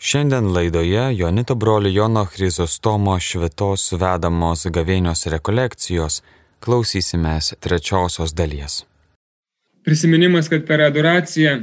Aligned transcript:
Šiandien 0.00 0.46
laidoje 0.48 1.02
Jonito 1.12 1.52
brolių 1.60 1.90
Jono 1.92 2.22
Chrizostomo 2.24 3.18
švitos 3.20 3.82
vedamos 4.00 4.62
gavėnios 4.72 5.26
rekolekcijos 5.28 6.22
klausysimės 6.64 7.50
trečiosios 7.60 8.32
dalies. 8.32 8.78
Prisiminimas, 9.84 10.46
kad 10.48 10.64
per 10.64 10.80
adoraciją 10.86 11.58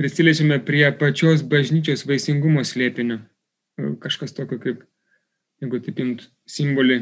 prisiliečiame 0.00 0.56
prie 0.64 0.86
pačios 0.96 1.42
bažnyčios 1.44 2.06
vaisingumo 2.08 2.64
slėpinio. 2.64 3.18
Kažkas 4.00 4.32
tokio 4.32 4.56
kaip, 4.62 4.78
jeigu 5.60 5.80
taip 5.84 6.00
imt 6.00 6.24
simbolį, 6.48 6.96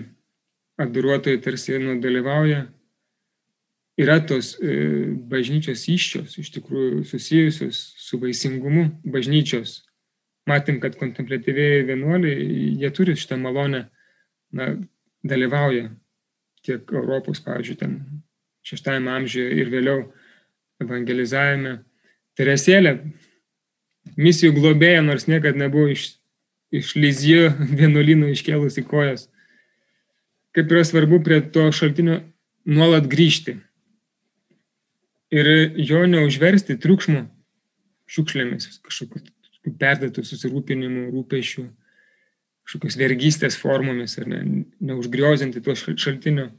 adoruotojai 0.82 1.38
tarsi 1.44 1.78
nu, 1.78 2.00
dalyvauja. 2.02 2.64
Yra 4.00 4.18
tos 4.26 4.56
e, 4.58 4.74
bažnyčios 5.30 5.86
iščios, 5.94 6.34
iš 6.42 6.50
tikrųjų 6.56 7.04
susijusios 7.06 7.84
su 8.08 8.18
vaisingumu 8.18 8.88
bažnyčios 9.06 9.76
matėm, 10.48 10.80
kad 10.82 10.96
kontemplatyviai 11.00 11.84
vienuoliai, 11.88 12.46
jie 12.80 12.90
turi 12.94 13.16
šitą 13.18 13.38
malonę, 13.40 13.84
na, 14.56 14.72
dalyvauja 15.26 15.90
tiek 16.64 16.92
Europos, 16.92 17.40
pavyzdžiui, 17.44 17.76
ten 17.80 17.96
šeštajame 18.66 19.12
amžiuje 19.12 19.60
ir 19.60 19.72
vėliau 19.72 20.04
evangelizavime. 20.80 21.78
Teresėlė, 22.38 22.94
misijų 24.20 24.54
globėja, 24.56 25.02
nors 25.04 25.26
niekada 25.28 25.60
nebuvo 25.60 25.90
iš, 25.92 26.06
iš 26.72 26.94
Lizijų 26.96 27.50
vienuolino 27.80 28.30
iškėlusi 28.32 28.84
kojas. 28.88 29.28
Kaip 30.56 30.72
yra 30.72 30.84
svarbu 30.86 31.20
prie 31.24 31.40
to 31.54 31.68
šaltinio 31.74 32.20
nuolat 32.68 33.06
grįžti. 33.10 33.60
Ir 35.30 35.46
jo 35.78 36.06
neužversti 36.10 36.74
triukšmu, 36.82 37.22
šiukšlėmis, 38.10 38.80
kažkokiu 38.82 39.22
perdėtų 39.66 40.24
susirūpinimų, 40.24 41.10
rūpešių, 41.14 41.66
kažkokios 42.66 42.98
vergystės 43.00 43.58
formomis 43.60 44.16
ar 44.20 44.28
ne, 44.30 44.40
neužgriozinti 44.80 45.62
to 45.64 45.76
šaltinio. 45.76 46.50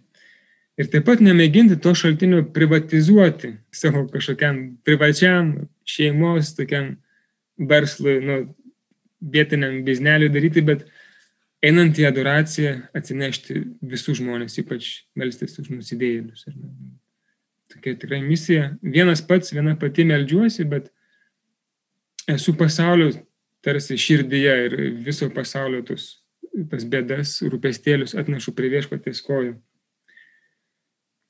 Ir 0.80 0.88
taip 0.92 1.06
pat 1.06 1.22
nemėginti 1.24 1.78
to 1.82 1.94
šaltinio 1.98 2.42
privatizuoti 2.56 3.56
savo 3.76 4.06
kažkokiam 4.10 4.62
privačiam 4.88 5.54
šeimos, 5.88 6.56
tokiam 6.58 6.96
verslui, 7.60 8.18
nu, 8.24 8.38
vietiniam 9.22 9.82
bizneliui 9.86 10.32
daryti, 10.34 10.64
bet 10.66 10.88
einant 11.62 12.00
į 12.00 12.08
adoraciją 12.10 12.78
atsinešti 12.98 13.60
visų 13.92 14.16
žmonės, 14.22 14.58
ypač 14.64 14.90
melstis 15.20 15.60
už 15.62 15.70
nusidėjėlius. 15.76 16.48
Tokia 17.72 17.94
tikrai 18.00 18.24
misija. 18.26 18.72
Vienas 18.82 19.22
pats, 19.24 19.54
viena 19.54 19.76
pati 19.80 20.08
melžiuosi, 20.08 20.66
bet 20.68 20.90
esu 22.30 22.54
pasaulio 22.58 23.12
tarsi 23.62 23.98
širdyje 23.98 24.54
ir 24.66 24.78
viso 25.06 25.30
pasaulio 25.34 25.82
tos, 25.86 26.22
tas 26.72 26.86
bėdas, 26.86 27.40
rūpestėlius 27.46 28.16
atnešu 28.18 28.54
prie 28.58 28.72
viešpatės 28.74 29.22
kojų. 29.26 29.56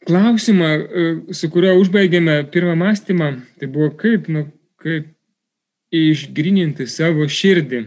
Klausimą, 0.08 0.69
e, 0.72 1.09
su 1.38 1.50
kuriuo 1.53 1.75
užbaigėme 1.78 2.39
pirmą 2.53 2.73
mąstymą, 2.80 3.34
tai 3.59 3.67
buvo 3.69 3.92
kaip, 4.00 4.31
nu, 4.34 4.47
kaip 4.81 5.12
išgrininti 5.94 6.88
savo 6.89 7.28
širdį, 7.30 7.84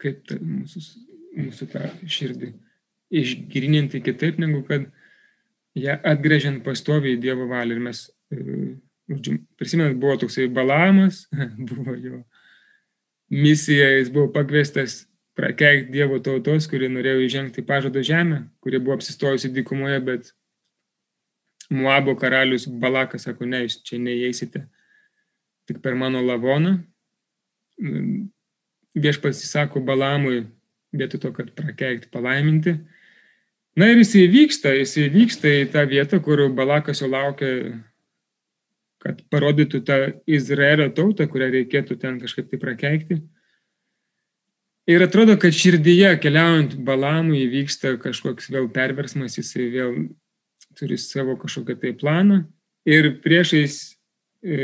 kaip 0.00 0.22
ta, 0.28 0.38
mūsų, 0.40 0.84
mūsų 1.42 1.68
tą 1.74 1.90
širdį 2.06 2.52
išgrininti 3.12 4.00
kitaip, 4.00 4.38
negu 4.40 4.62
kad 4.64 4.86
ją 5.76 5.98
atgrėžiant 6.08 6.62
pastoviai 6.64 7.20
Dievo 7.20 7.48
valią. 7.50 7.76
Ir 7.76 7.84
mes 7.90 8.06
prisimenat, 9.58 9.96
buvo 10.00 10.16
toksai 10.20 10.48
Balamas, 10.48 11.26
buvo 11.70 11.96
jo 11.96 12.22
misija, 13.32 13.88
jis 13.96 14.12
buvo 14.12 14.32
pakviestas 14.32 15.06
prakeikti 15.34 15.92
Dievo 15.92 16.18
tautos, 16.20 16.68
kurie 16.68 16.90
norėjo 16.92 17.24
įžengti 17.24 17.64
pažado 17.64 18.02
žemę, 18.04 18.42
kurie 18.60 18.80
buvo 18.82 18.98
apsistojusi 18.98 19.52
dykumoje, 19.52 20.00
bet 20.04 20.32
Muabo 21.72 22.12
karalius 22.20 22.66
Balakas 22.68 23.24
sako, 23.24 23.46
ne, 23.48 23.62
jūs 23.64 23.78
čia 23.86 23.96
neįeisite, 24.02 24.66
tik 25.68 25.78
per 25.80 25.96
mano 25.96 26.20
lavoną. 26.20 26.74
Viešpats 28.92 29.40
įsako 29.46 29.80
Balamui, 29.86 30.42
vietoj 30.92 31.22
to, 31.22 31.30
kad 31.32 31.54
prakeikti, 31.56 32.10
palaiminti. 32.12 32.76
Na 33.80 33.88
ir 33.88 34.02
jis 34.02 34.12
įvyksta, 34.20 34.74
jis 34.76 34.98
įvyksta 35.06 35.54
į 35.62 35.70
tą 35.72 35.86
vietą, 35.88 36.20
kur 36.20 36.44
Balakas 36.52 37.00
jau 37.00 37.08
laukia 37.08 37.48
kad 39.02 39.22
parodytų 39.32 39.82
tą 39.86 39.98
Izraelio 40.30 40.88
tautą, 40.94 41.26
kurią 41.30 41.50
reikėtų 41.56 41.98
ten 41.98 42.20
kažkaip 42.22 42.50
tai 42.52 42.60
prakeikti. 42.62 43.18
Ir 44.90 45.02
atrodo, 45.04 45.36
kad 45.38 45.54
širdyje 45.54 46.16
keliaujant 46.22 46.74
Balamui 46.86 47.44
įvyksta 47.44 47.96
kažkoks 48.02 48.50
vėl 48.50 48.66
perversmas, 48.74 49.38
jisai 49.38 49.68
vėl 49.74 49.94
turi 50.78 50.98
savo 50.98 51.36
kažkokią 51.38 51.76
tai 51.78 51.92
planą 51.98 52.40
ir 52.88 53.12
priešais 53.22 53.78
e, 54.42 54.58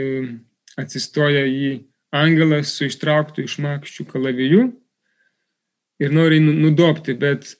atsistoja 0.78 1.44
į 1.46 1.70
angelas 2.14 2.72
su 2.74 2.88
ištrauktų 2.88 3.44
iš 3.46 3.58
makščių 3.62 4.06
kalaviju 4.10 4.66
ir 6.02 6.14
nori 6.14 6.40
nu, 6.42 6.54
nudopti, 6.54 7.14
bet 7.14 7.54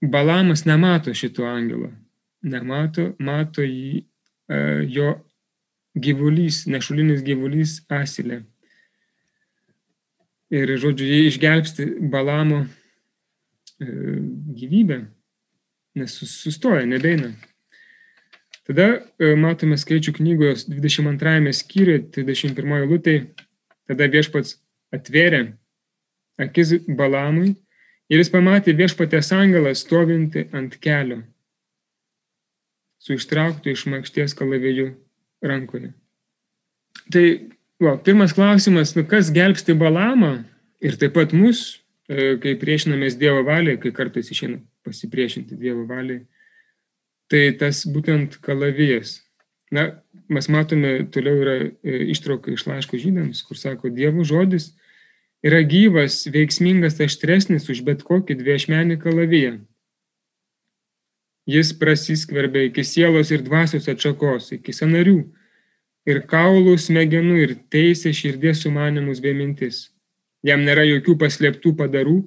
Balamas 0.00 0.66
nemato 0.68 1.14
šito 1.16 1.46
angelo, 1.48 1.88
nemato, 2.44 3.14
mato 3.18 3.64
jį, 3.64 4.04
e, 4.48 4.58
jo 4.92 5.14
gyvulys, 5.96 6.64
nešulinis 6.70 7.24
gyvulys 7.26 7.80
asilė. 7.92 8.42
Ir, 10.52 10.70
žodžiu, 10.78 11.08
jie 11.08 11.26
išgelbsti 11.30 11.88
Balamo 12.12 12.62
e, 12.62 12.68
gyvybę, 14.60 15.00
nes 15.98 16.16
sustoja, 16.30 16.84
nebeina. 16.86 17.32
Tada 18.66 18.86
e, 19.18 19.32
matome 19.38 19.78
skaičių 19.78 20.14
knygos 20.20 20.66
22 20.70 21.54
skyriuje, 21.56 22.04
31 22.14 22.86
lūtai, 22.90 23.16
tada 23.90 24.06
viešpats 24.10 24.60
atvėrė 24.94 25.56
akis 26.38 26.76
Balamui 26.86 27.54
ir 28.10 28.20
jis 28.20 28.30
pamatė 28.30 28.74
viešpatės 28.76 29.32
angelą 29.34 29.72
stovinti 29.74 30.46
ant 30.54 30.76
kelio 30.82 31.22
su 33.00 33.16
ištrauktu 33.16 33.72
iš 33.72 33.86
makšties 33.92 34.34
kalavėjų 34.36 34.88
rankoje. 35.50 35.92
Tai, 37.12 37.26
va, 37.82 37.96
pirmas 38.02 38.34
klausimas, 38.36 38.94
nu, 38.96 39.04
kas 39.08 39.30
gelbsti 39.34 39.76
Balamą 39.78 40.38
ir 40.82 40.96
taip 41.00 41.14
pat 41.16 41.34
mus, 41.36 41.82
e, 42.10 42.34
kai 42.42 42.56
priešinamės 42.60 43.18
Dievo 43.20 43.44
valiai, 43.46 43.78
kai 43.80 43.92
kartais 43.94 44.30
išeina 44.32 44.58
pasipriešinti 44.86 45.58
Dievo 45.58 45.86
valiai, 45.88 46.24
tai 47.30 47.50
tas 47.58 47.84
būtent 47.90 48.38
kalavijas. 48.42 49.20
Na, 49.74 49.88
mes 50.30 50.48
matome, 50.50 50.98
toliau 51.10 51.38
yra 51.42 51.56
e, 51.66 52.02
ištrauka 52.14 52.52
iš 52.54 52.66
laiško 52.68 52.98
žydams, 53.02 53.42
kur 53.46 53.58
sako, 53.58 53.90
Dievo 53.94 54.26
žodis 54.26 54.72
yra 55.46 55.62
gyvas, 55.66 56.24
veiksmingas, 56.32 57.00
aštresnis 57.02 57.68
už 57.70 57.82
bet 57.86 58.04
kokį 58.06 58.38
dviešmenį 58.40 58.98
kalaviją. 59.02 59.56
Jis 61.46 61.70
prasiskverbia 61.78 62.66
iki 62.66 62.82
sielos 62.82 63.30
ir 63.30 63.44
dvasios 63.46 63.86
atšakos, 63.90 64.50
iki 64.58 64.74
sanarių 64.74 65.20
ir 66.06 66.22
kaulų 66.30 66.76
smegenų 66.80 67.36
ir 67.42 67.54
teisė 67.72 68.12
širdies 68.14 68.62
sumanimus 68.64 69.20
bei 69.22 69.34
mintis. 69.36 69.88
Jam 70.46 70.62
nėra 70.62 70.84
jokių 70.86 71.16
paslėptų 71.18 71.74
padarų, 71.78 72.20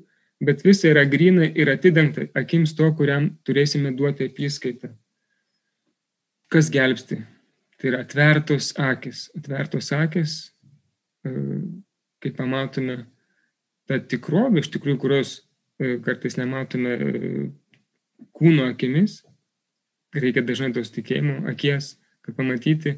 bet 0.44 0.64
visa 0.66 0.90
yra 0.92 1.06
grina 1.08 1.48
ir 1.48 1.72
atidengta 1.72 2.28
akims 2.38 2.76
to, 2.76 2.90
kuriam 2.96 3.32
turėsime 3.48 3.94
duoti 3.96 4.28
apyskaitą. 4.28 4.92
Kas 6.50 6.72
gelbsti? 6.74 7.22
Tai 7.80 7.92
yra 7.92 8.02
atvertos 8.04 8.74
akis. 8.82 9.30
Atvertos 9.38 9.92
akis, 9.96 10.34
e, 11.24 11.32
kaip 12.20 12.36
pamatome, 12.36 13.06
ta 13.88 14.00
tikrovė, 14.02 14.64
iš 14.64 14.72
tikrųjų, 14.74 15.00
kurios 15.00 15.36
e, 15.80 15.96
kartais 16.04 16.36
nematome 16.40 16.96
e, 16.96 17.22
kūno 18.36 18.68
akimis, 18.74 19.22
reikia 20.16 20.44
dažnai 20.44 20.74
tos 20.76 20.92
tikėjimo 20.96 21.46
akies, 21.52 21.94
kad 22.26 22.36
pamatyti. 22.36 22.98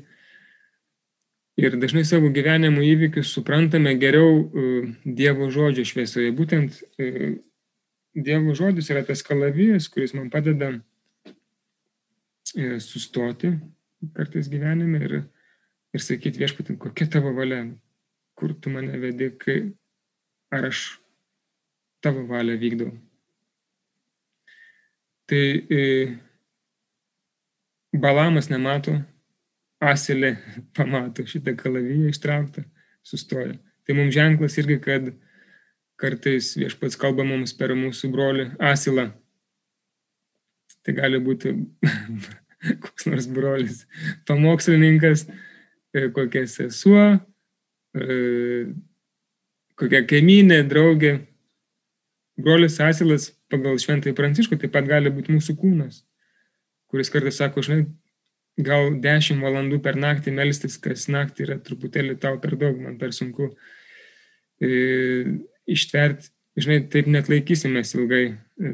Ir 1.59 1.75
dažnai 1.77 2.05
savo 2.07 2.29
gyvenimo 2.31 2.81
įvykius 2.85 3.33
suprantame 3.35 3.97
geriau 3.99 4.37
uh, 4.39 4.85
Dievo 5.03 5.49
žodžio 5.51 5.83
šviesoje. 5.87 6.31
Būtent 6.35 6.79
uh, 6.79 7.35
Dievo 8.15 8.55
žodis 8.55 8.89
yra 8.93 9.03
tas 9.07 9.23
kalavijas, 9.25 9.89
kuris 9.91 10.15
man 10.15 10.29
padeda 10.31 10.67
uh, 10.77 12.79
sustoti 12.79 13.51
kartais 14.15 14.49
gyvenime 14.49 15.01
ir, 15.05 15.13
ir 15.93 16.01
sakyti 16.01 16.41
viešpatim, 16.41 16.77
kokia 16.81 17.05
tavo 17.09 17.33
valia, 17.37 17.67
kur 18.37 18.53
tu 18.57 18.71
mane 18.73 18.97
vedi, 19.01 19.29
kai, 19.37 19.59
ar 20.53 20.71
aš 20.71 21.01
tavo 22.01 22.25
valią 22.29 22.57
vykdau. 22.61 22.91
Tai 25.29 25.43
e, 25.71 25.81
Balamas 27.91 28.47
nemato, 28.49 28.95
Asilė 29.81 30.35
pamato 30.77 31.25
šitą 31.25 31.55
kalaviją 31.57 32.11
ištrauktą, 32.11 32.63
sustoja. 33.01 33.55
Tai 33.81 33.95
mums 33.97 34.13
ženklas 34.13 34.59
irgi, 34.61 34.77
kad 34.83 35.07
kartais 36.01 36.51
viešpats 36.57 36.99
kalba 37.01 37.25
mums 37.25 37.55
per 37.57 37.73
mūsų 37.77 38.11
brolį 38.13 38.45
Asilą. 38.71 39.09
Tai 40.85 40.95
gali 40.97 41.21
būti 41.21 41.55
koks 42.83 43.09
nors 43.09 43.27
brolis, 43.29 43.83
pamokslininkas, 44.29 45.25
e, 45.93 46.07
kokia 46.13 46.45
sesuo, 46.49 47.05
e, 47.97 48.17
kokia 49.81 50.03
kaiminė, 50.09 50.61
draugė. 50.69 51.17
Brolis 52.41 52.79
Asilas 52.81 53.31
pagal 53.51 53.81
šventąjį 53.81 54.13
pranciškų 54.17 54.57
taip 54.61 54.73
pat 54.73 54.87
gali 54.89 55.11
būti 55.13 55.33
mūsų 55.33 55.57
kūnas, 55.59 56.01
kuris 56.89 57.11
kartais 57.13 57.37
sako, 57.41 57.61
žinai, 57.65 57.83
gal 58.65 58.91
10 59.03 59.41
valandų 59.43 59.81
per 59.83 59.97
naktį 59.99 60.33
melstis, 60.37 60.77
kas 60.81 61.07
naktį 61.11 61.47
yra 61.47 61.57
truputėlį 61.61 62.17
tau 62.21 62.37
per 62.41 62.55
daug, 62.59 62.77
man 62.79 62.97
per 63.01 63.13
sunku 63.15 63.51
e, 64.61 64.71
ištverti, 65.69 66.31
žinai, 66.59 66.81
taip 66.93 67.09
net 67.11 67.29
laikysimės 67.31 67.95
ilgai. 67.97 68.23
E, 68.61 68.73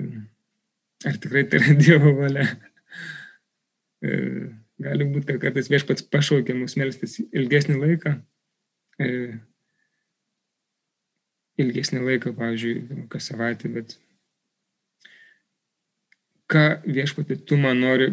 ar 1.08 1.20
tikrai 1.22 1.46
tai 1.50 1.62
yra 1.62 1.76
Dievo 1.82 2.14
valia? 2.20 2.48
E, 4.02 4.16
gali 4.84 5.10
būti, 5.12 5.28
kad 5.32 5.42
kartais 5.48 5.72
viešpats 5.74 6.06
pašaukia 6.14 6.56
mus 6.58 6.78
melstis 6.80 7.20
ilgesnį 7.28 7.80
laiką. 7.82 8.18
E, 9.02 9.12
ilgesnį 11.62 12.04
laiką, 12.06 12.34
pavyzdžiui, 12.38 13.08
kas 13.12 13.32
savaitę, 13.32 13.70
bet 13.74 13.98
ką 16.52 16.66
viešpatį 16.86 17.42
tu 17.48 17.58
man 17.60 17.82
nori 17.84 18.12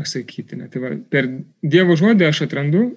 pasakyti. 0.00 0.56
Ne? 0.56 0.70
Tai 0.72 0.82
va, 0.82 0.94
per 1.12 1.28
Dievo 1.60 1.96
žodį 2.00 2.26
aš 2.26 2.46
atrandu, 2.48 2.88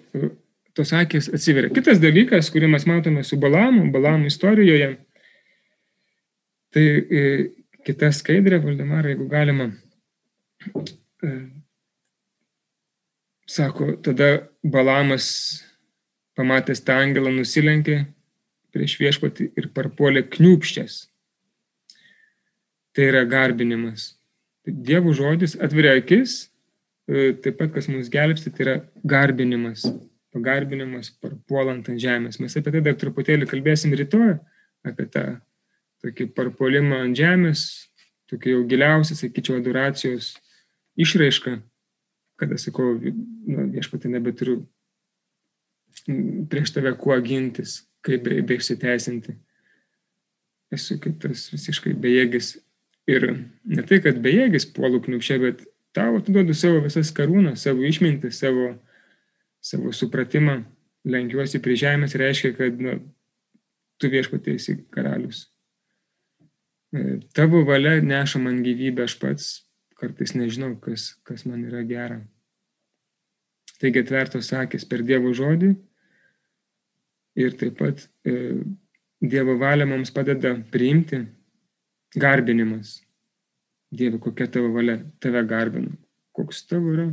tos 0.74 0.94
akis 0.98 1.30
atsiveria. 1.34 1.72
Kitas 1.74 2.02
dalykas, 2.02 2.50
kurį 2.54 2.72
mes 2.74 2.88
matome 2.90 3.24
su 3.28 3.38
Balamu, 3.42 3.86
Balamu 3.94 4.30
istorijoje, 4.32 4.96
tai 6.74 6.86
e, 6.88 7.26
kita 7.86 8.10
skaidrė, 8.16 8.58
Valdemara, 8.64 9.12
jeigu 9.12 9.28
galima, 9.30 9.70
e, 11.22 11.34
sako, 13.50 13.94
tada 14.02 14.32
Balamas 14.64 15.28
pamatęs 16.38 16.82
tą 16.82 16.98
angelą 17.04 17.34
nusilenkė 17.36 18.00
prieš 18.74 18.98
viešpatį 18.98 19.52
ir 19.60 19.70
parpuolė 19.76 20.24
kniūpščias. 20.34 21.04
Tai 22.94 23.06
yra 23.10 23.22
garbinimas. 23.30 24.16
Dievo 24.66 25.14
žodis 25.14 25.54
atveria 25.62 25.94
akis, 26.00 26.48
taip 27.08 27.58
pat 27.60 27.74
kas 27.76 27.90
mus 27.92 28.12
gelbsti, 28.12 28.52
tai 28.54 28.66
yra 28.66 28.76
garbinimas. 29.04 29.86
Pagarbinimas 30.34 31.12
parpuolant 31.22 31.90
ant 31.92 32.02
žemės. 32.02 32.40
Mes 32.42 32.56
apie 32.58 32.72
tai 32.74 32.82
dar 32.86 32.96
truputėlį 32.98 33.48
kalbėsim 33.50 33.94
rytoj, 33.94 34.38
apie 34.88 35.06
tą 35.14 35.26
tokį 36.04 36.32
parpuolimą 36.36 37.04
ant 37.06 37.18
žemės, 37.18 37.68
tokį 38.32 38.56
jau 38.56 38.64
giliausią, 38.72 39.18
sakyčiau, 39.20 39.60
adoracijos 39.62 40.34
išraišką, 41.00 41.58
kada 42.42 42.58
sakau, 42.62 42.96
nu, 42.98 43.68
viešpatį 43.76 44.16
nebeturiu 44.16 44.58
prieš 46.50 46.74
tave 46.76 46.94
kuo 47.00 47.16
gintis, 47.24 47.84
kaip 48.04 48.26
be, 48.26 48.42
beišsiteisinti. 48.48 49.36
Esu 50.74 50.98
kaip 51.02 51.20
tas 51.22 51.46
visiškai 51.54 51.94
bejėgis. 52.02 52.56
Ir 53.10 53.28
ne 53.68 53.84
tai, 53.86 54.00
kad 54.04 54.18
bejėgis 54.24 54.66
puolų 54.74 55.04
kniupšė, 55.06 55.38
bet 55.44 55.64
tau 55.96 56.18
atiduodu 56.18 56.56
savo 56.58 56.82
visas 56.84 57.12
karūnas, 57.16 57.64
savo 57.66 57.86
išmintį, 57.86 58.32
savo, 58.34 58.74
savo 59.64 59.94
supratimą, 59.96 60.62
lenkiuosi 61.06 61.62
prie 61.64 61.78
žemės, 61.80 62.16
reiškia, 62.20 62.54
kad 62.58 62.80
nu, 62.82 62.98
tu 64.02 64.10
viešpatėsi 64.12 64.80
karalius. 64.94 65.48
E, 66.94 67.20
tavo 67.36 67.64
valia 67.68 68.00
neša 68.04 68.42
man 68.42 68.62
gyvybę, 68.66 69.08
aš 69.08 69.18
pats 69.22 69.52
kartais 70.00 70.36
nežinau, 70.36 70.74
kas, 70.84 71.14
kas 71.28 71.46
man 71.48 71.64
yra 71.70 71.84
gera. 71.88 72.20
Taigi 73.80 74.04
atvertos 74.04 74.52
akis 74.56 74.86
per 74.88 75.04
Dievo 75.04 75.32
žodį 75.36 75.74
ir 77.40 77.56
taip 77.60 77.78
pat 77.80 78.04
e, 78.28 78.62
Dievo 79.24 79.56
valia 79.60 79.88
mums 79.88 80.12
padeda 80.14 80.54
priimti 80.72 81.24
garbinimas. 82.20 83.00
Dieve, 83.94 84.18
kokia 84.22 84.48
tavo 84.50 84.72
valia, 84.74 84.98
tave 85.22 85.44
garbinu. 85.48 85.94
Koks 86.34 86.64
tavo 86.70 86.94
yra 86.96 87.08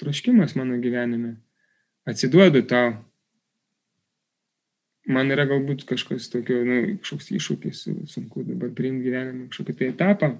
troškimas 0.00 0.56
mano 0.58 0.78
gyvenime. 0.82 1.36
Atsiduodu 2.08 2.64
tau. 2.68 2.94
Man 5.04 5.28
yra 5.32 5.44
galbūt 5.44 5.84
kažkas 5.88 6.30
tokio, 6.32 6.62
na, 6.64 6.80
nu, 6.80 6.96
kažkoks 7.02 7.28
iššūkis, 7.36 7.82
sunku 8.08 8.44
dabar 8.46 8.70
priimti 8.72 9.04
gyvenime 9.04 9.50
kažkokį 9.50 9.74
tai 9.76 9.88
etapą, 9.92 10.30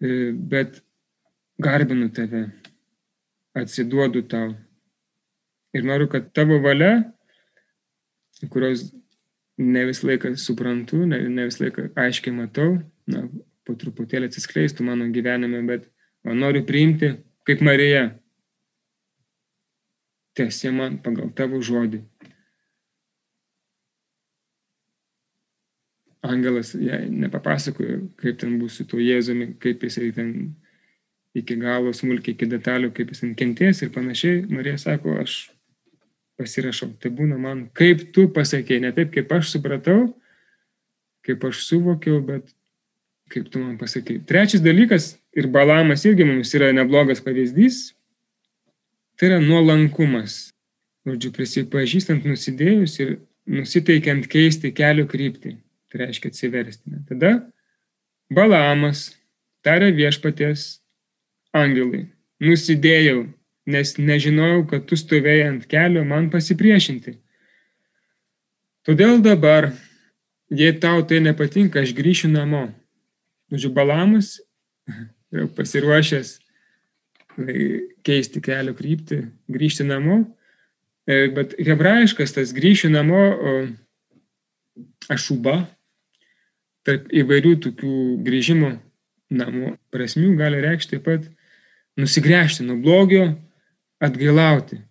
e, 0.00 0.30
bet 0.32 0.80
garbinu 1.60 2.08
tave, 2.16 2.46
atsiduodu 3.52 4.22
tau. 4.32 4.54
Ir 5.76 5.84
noriu, 5.84 6.08
kad 6.08 6.30
tavo 6.32 6.56
valia, 6.64 7.02
kurios 8.48 8.86
ne 9.60 9.84
visą 9.90 10.08
laiką 10.08 10.32
suprantu, 10.40 11.02
ne, 11.10 11.20
ne 11.28 11.44
visą 11.50 11.66
laiką 11.66 11.90
aiškiai 12.00 12.32
matau, 12.32 12.78
na, 13.12 13.26
po 13.68 13.76
truputėlį 13.76 14.30
atsiskleistų 14.30 14.86
mano 14.88 15.06
gyvenime, 15.12 15.60
bet 15.68 15.84
noriu 16.24 16.64
priimti 16.64 17.12
kaip 17.48 17.60
Marija. 17.64 18.08
Tiesia 20.38 20.72
man 20.72 20.96
pagal 21.04 21.28
tavo 21.36 21.60
žodį. 21.60 22.00
Angelas 26.28 26.72
jai 26.74 27.04
nepapasakojo, 27.10 28.00
kaip 28.18 28.40
ten 28.40 28.56
bus 28.60 28.78
su 28.78 28.86
tuo 28.88 29.00
Jėzumi, 29.02 29.52
kaip 29.62 29.84
jisai 29.86 30.10
ten 30.16 30.32
iki 31.38 31.56
galo 31.60 31.92
smulkiai, 31.94 32.34
iki 32.34 32.48
detalių, 32.50 32.90
kaip 32.94 33.12
jis 33.14 33.22
kentės 33.38 33.84
ir 33.84 33.92
panašiai. 33.94 34.42
Marija 34.50 34.80
sako, 34.80 35.18
aš 35.22 35.38
pasirašau. 36.38 36.92
Tai 37.02 37.12
būna 37.14 37.38
man, 37.40 37.66
kaip 37.76 38.08
tu 38.14 38.28
pasakėjai, 38.34 38.82
ne 38.86 38.92
taip, 38.94 39.12
kaip 39.14 39.32
aš 39.34 39.54
supratau, 39.56 40.00
kaip 41.26 41.44
aš 41.48 41.64
suvokiau, 41.66 42.20
bet 42.24 42.50
kaip 43.32 43.48
tu 43.52 43.60
man 43.62 43.76
pasakėjai. 43.80 44.24
Trečias 44.28 44.62
dalykas, 44.64 45.12
ir 45.38 45.48
balamas 45.52 46.04
irgi 46.08 46.26
mums 46.26 46.52
yra 46.56 46.72
neblogas 46.74 47.22
pavyzdys, 47.24 47.92
tai 49.18 49.32
yra 49.32 49.38
nuolankumas. 49.42 50.48
Žodžiu, 51.08 51.30
prisipažįstant 51.36 52.26
nusidėjus 52.28 52.98
ir 53.00 53.14
nusiteikiant 53.48 54.26
keisti 54.28 54.72
kelio 54.76 55.06
kryptį. 55.08 55.56
Tai 55.88 56.02
reiškia 56.02 56.32
atsiversti. 56.32 56.98
Tada 57.08 57.32
balamas 58.34 59.08
tarė 59.64 59.88
viešpaties 59.96 60.82
angelai, 61.56 62.08
nusidėjau, 62.44 63.24
nes 63.68 63.94
nežinojau, 63.96 64.66
kad 64.68 64.84
tu 64.88 64.98
stovėjai 65.00 65.48
ant 65.48 65.64
kelio 65.70 66.04
man 66.04 66.28
pasipriešinti. 66.32 67.16
Todėl 68.88 69.22
dabar, 69.24 69.72
jei 70.52 70.76
tau 70.80 71.02
tai 71.08 71.22
nepatinka, 71.24 71.82
aš 71.84 71.94
grįšiu 71.96 72.30
namo. 72.32 72.68
Žodžiu, 73.48 73.72
Balamas 73.72 74.36
jau 75.32 75.48
pasiruošęs 75.56 76.36
keisti 78.04 78.42
kelio 78.42 78.74
kryptį, 78.76 79.22
grįžti 79.52 79.86
namo. 79.86 80.20
E, 81.08 81.28
bet 81.32 81.54
hebrajiškas 81.64 82.34
tas 82.36 82.52
grįšiu 82.56 82.90
namo 82.92 83.22
ašuba, 85.08 85.62
tarp 86.84 87.08
įvairių 87.14 87.54
tokių 87.64 87.94
grįžimo 88.24 88.74
namo 89.32 89.76
prasmių 89.92 90.34
gali 90.38 90.60
reikšti 90.64 90.96
taip 90.96 91.06
pat 91.06 91.28
nusigręžti 91.98 92.66
nuo 92.66 92.78
blogio, 92.80 93.32
atgailauti. 94.00 94.82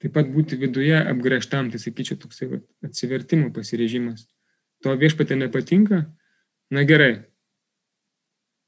Taip 0.00 0.14
pat 0.16 0.30
būti 0.32 0.56
viduje 0.56 0.96
apgrėžtam, 0.96 1.68
tai 1.70 1.80
sakyčiau, 1.82 2.16
toksai 2.22 2.48
va, 2.48 2.60
atsivertimo 2.86 3.50
pasirežimas. 3.52 4.24
To 4.80 4.94
viešpatė 4.96 5.36
nepatinka, 5.36 6.06
na 6.72 6.86
gerai, 6.88 7.26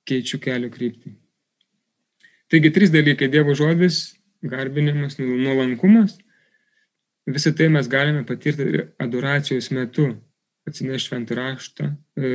keičiu 0.08 0.40
kelio 0.42 0.70
kryptį. 0.72 1.14
Taigi 2.52 2.72
trys 2.74 2.92
dalykai- 2.92 3.30
Dievo 3.32 3.54
žodis, 3.56 4.14
garbinimas, 4.42 5.18
nuolankumas. 5.18 6.18
Visą 7.26 7.52
tai 7.56 7.68
mes 7.68 7.88
galime 7.88 8.24
patirti 8.26 8.62
ir 8.62 8.88
adoracijos 8.98 9.70
metu, 9.70 10.10
atsinešti 10.66 11.08
šventą 11.08 11.36
raštą 11.38 11.92
e, 12.18 12.30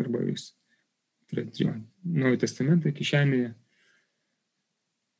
arba 0.00 0.24
jūs 0.24 0.52
jo 1.58 1.74
Naujo 2.04 2.36
testamento 2.36 2.90
kišenėje 2.92 3.54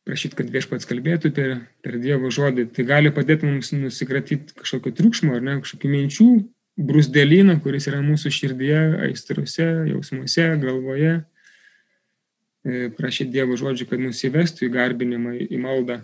prašyti, 0.04 0.36
kad 0.36 0.50
viešpats 0.52 0.88
kalbėtų 0.88 1.30
per, 1.34 1.54
per 1.84 1.96
Dievo 2.02 2.30
žodį. 2.32 2.68
Tai 2.76 2.84
gali 2.88 3.12
padėti 3.14 3.48
mums 3.48 3.72
nusikratyti 3.72 4.56
kažkokio 4.58 4.92
triukšmo 4.98 5.36
ar 5.36 5.44
ne, 5.44 5.56
kažkokių 5.64 5.92
minčių, 5.94 6.28
brusdėlyną, 6.76 7.56
kuris 7.64 7.88
yra 7.88 8.02
mūsų 8.04 8.32
širdyje, 8.34 8.82
aistruose, 9.08 9.68
jausmuose, 9.92 10.48
galvoje. 10.60 11.14
E, 12.64 12.88
prašyti 12.96 13.34
Dievo 13.34 13.58
žodžių, 13.60 13.86
kad 13.90 14.00
mus 14.00 14.22
įvestų 14.24 14.64
į 14.64 14.72
garbinimą, 14.72 15.34
į 15.52 15.58
maldą. 15.60 15.98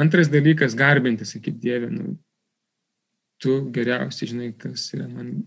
Antras 0.00 0.28
dalykas- 0.28 0.76
garbinti, 0.82 1.24
sakyti 1.24 1.58
Dievę. 1.58 1.88
Nu, 1.90 2.18
tu 3.40 3.70
geriausiai 3.72 4.28
žinai, 4.28 4.50
kas 4.58 4.92
yra 4.94 5.08
man 5.08 5.46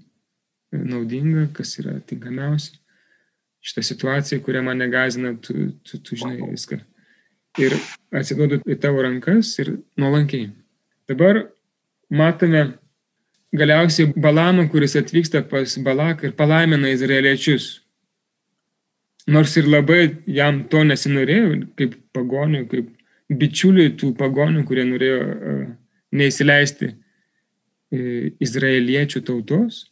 naudinga, 0.73 1.53
kas 1.53 1.77
yra 1.77 1.99
tinkamiausia. 2.01 2.79
Šitą 3.63 3.83
situaciją, 3.83 4.41
kurią 4.43 4.63
mane 4.63 4.89
gazina, 4.89 5.35
tu, 5.39 5.71
tu, 5.85 5.97
tu 5.99 6.15
žinai 6.15 6.41
viską. 6.41 6.81
Ir 7.61 7.77
atsiduodu 8.11 8.59
į 8.65 8.79
tavo 8.81 9.05
rankas 9.05 9.53
ir 9.61 9.77
nuolankiai. 9.95 10.49
Dabar 11.07 11.45
matome 12.09 12.73
galiausiai 13.53 14.11
Balamą, 14.17 14.65
kuris 14.71 14.97
atvyksta 14.97 15.45
pas 15.47 15.77
Balaką 15.77 16.25
ir 16.25 16.33
palaimina 16.33 16.89
izraeliečius. 16.89 17.82
Nors 19.31 19.55
ir 19.55 19.69
labai 19.71 20.01
jam 20.27 20.65
to 20.67 20.81
nesinorėjo, 20.83 21.61
kaip 21.79 21.95
pagonių, 22.15 22.65
kaip 22.71 22.89
bičiuliai 23.31 23.93
tų 23.99 24.11
pagonių, 24.19 24.65
kurie 24.67 24.83
norėjo 24.89 25.19
uh, 25.23 25.63
neįsileisti 26.11 26.89
uh, 26.91 26.99
izraeliečių 28.43 29.23
tautos, 29.23 29.85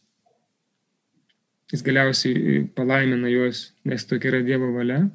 jis 1.72 1.84
galiausiai 1.86 2.32
e, 2.36 2.62
palaimina 2.76 3.30
juos, 3.32 3.70
nes 3.88 4.04
tokia 4.04 4.32
yra 4.32 4.40
Dievo 4.44 4.72
valia. 4.74 5.06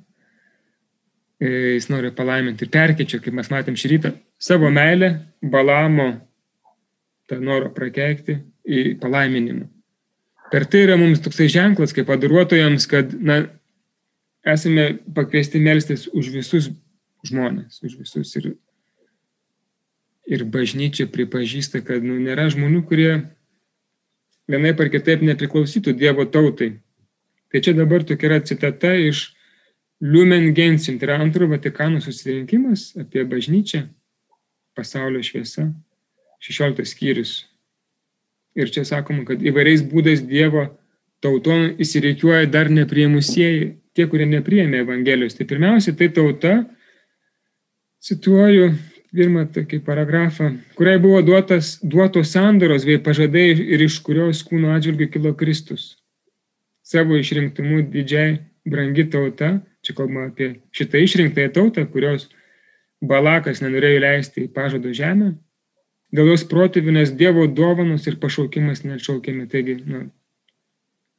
Jis 1.38 1.86
nori 1.92 2.10
palaiminti 2.18 2.66
ir 2.66 2.72
perkeičia, 2.74 3.20
kaip 3.22 3.36
mes 3.38 3.52
matėm 3.54 3.76
šį 3.78 3.90
rytą, 3.92 4.12
savo 4.42 4.72
meilę 4.74 5.12
Balamo 5.46 6.08
tą 7.30 7.38
norą 7.44 7.70
prakeikti 7.76 8.40
į 8.66 8.96
palaiminimą. 9.04 9.68
Per 10.50 10.66
tai 10.66 10.86
yra 10.88 10.96
mums 10.98 11.22
toksai 11.22 11.50
ženklas, 11.52 11.94
kaip 11.94 12.08
padaruotojams, 12.10 12.88
kad 12.90 13.14
na, 13.14 13.42
esame 14.46 15.00
pakviesti 15.16 15.60
melstis 15.60 16.08
už 16.14 16.32
visus 16.34 16.70
žmonės, 17.28 17.82
už 17.84 17.98
visus. 18.02 18.34
Ir, 18.40 18.54
ir 20.28 20.44
bažnyčia 20.46 21.08
pripažįsta, 21.12 21.82
kad 21.86 22.04
nu, 22.04 22.20
nėra 22.22 22.50
žmonių, 22.54 22.84
kurie 22.88 23.12
vienai 24.48 24.74
par 24.78 24.92
kitaip 24.94 25.24
nepriklausytų 25.26 25.96
Dievo 25.98 26.28
tautai. 26.30 26.78
Tai 27.52 27.64
čia 27.64 27.74
dabar 27.76 28.04
tokia 28.04 28.32
yra 28.32 28.40
citata 28.44 28.94
iš 29.00 29.32
Lumen 30.04 30.54
Gentium, 30.54 31.00
tai 31.00 31.08
yra 31.10 31.20
antrojo 31.24 31.56
Vatikano 31.56 32.02
susirinkimas 32.04 32.92
apie 33.00 33.24
bažnyčią, 33.26 33.88
pasaulio 34.78 35.24
šviesa. 35.26 35.72
16 36.44 36.86
skyrius. 36.86 37.48
Ir 38.58 38.70
čia 38.74 38.84
sakoma, 38.86 39.26
kad 39.26 39.42
įvairiais 39.42 39.84
būdais 39.90 40.22
Dievo 40.26 40.68
tauton 41.22 41.72
įsireikiuoja 41.82 42.46
dar 42.50 42.70
nepriemusieji, 42.74 43.78
tie, 43.98 44.06
kurie 44.10 44.28
nepriėmė 44.30 44.84
Evangelijos. 44.86 45.36
Tai 45.38 45.48
pirmiausia, 45.50 45.96
tai 45.98 46.12
tauta, 46.14 46.54
cituoju 48.06 48.72
pirmą 49.18 49.48
tokį 49.54 49.80
paragrafą, 49.86 50.52
kuriai 50.78 51.00
buvo 51.02 51.22
duotas, 51.26 51.78
duotos 51.82 52.34
sandoros 52.36 52.86
bei 52.86 53.00
pažadai 53.02 53.50
ir 53.56 53.84
iš 53.86 54.00
kurios 54.06 54.44
kūno 54.46 54.76
atžvilgių 54.76 55.10
kilo 55.16 55.34
Kristus. 55.38 55.96
Savo 56.86 57.18
išrinktimu 57.18 57.82
didžiai 57.92 58.38
brangi 58.68 59.08
tauta, 59.12 59.58
čia 59.84 59.96
kalbama 59.98 60.28
apie 60.30 60.58
šitą 60.76 61.02
išrinktąją 61.04 61.54
tautą, 61.56 61.88
kurios 61.92 62.30
Balakas 62.98 63.60
nenorėjo 63.62 64.00
leisti 64.02 64.48
į 64.48 64.52
pažado 64.56 64.90
žemę, 64.96 65.36
dėl 66.10 66.32
jos 66.32 66.48
protėvinės 66.50 67.12
Dievo 67.14 67.46
dovanos 67.46 68.08
ir 68.10 68.18
pašaukimas 68.22 68.82
neatšaukiami. 68.88 69.46
Taigi, 69.52 69.76
nu, 69.86 70.08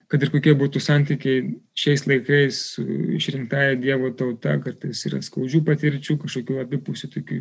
kad 0.09 0.25
ir 0.25 0.33
kokie 0.33 0.55
būtų 0.57 0.81
santykiai 0.81 1.45
šiais 1.77 2.07
laikais 2.09 2.61
su 2.75 2.85
išrinktąją 3.19 3.77
Dievo 3.83 4.11
tauta, 4.17 4.57
kartais 4.65 5.05
yra 5.09 5.21
skaudžių 5.25 5.61
patirčių, 5.67 6.17
kažkokių 6.23 6.59
abipusių 6.63 7.11
tokių 7.13 7.41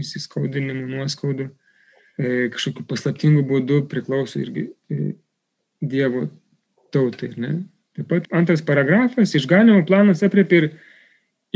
įsiskaudinimų, 0.00 0.86
nuoskaudų, 0.94 1.50
e, 2.16 2.48
kažkokiu 2.54 2.86
paslaptingu 2.88 3.44
būdu 3.48 3.82
priklauso 3.90 4.40
irgi 4.40 4.70
e, 4.88 5.14
Dievo 5.84 6.26
tautai. 6.94 7.34
Ne? 7.36 7.52
Taip 7.96 8.08
pat 8.12 8.30
antras 8.36 8.64
paragrafas, 8.64 9.34
išganimo 9.36 9.84
planas 9.88 10.24
apriepia 10.24 10.62
ir 10.62 10.70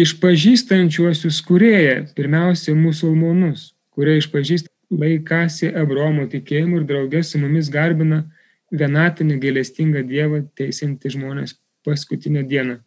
išpažįstančiuosius 0.00 1.40
kurėję, 1.49 1.97
pirmiausia, 2.17 2.76
musulmonus, 2.76 3.73
kurie 3.97 4.19
išpažįsta 4.21 4.71
laikasi 4.90 5.71
Abromo 5.76 6.26
tikėjimu 6.31 6.81
ir 6.81 6.87
draugės 6.88 7.33
su 7.33 7.40
mumis 7.40 7.69
garbina 7.73 8.25
vienatinį 8.71 9.39
gailestingą 9.43 10.05
Dievą 10.07 10.45
teisinti 10.59 11.11
žmonės 11.12 11.57
paskutinę 11.87 12.45
dieną. 12.47 12.79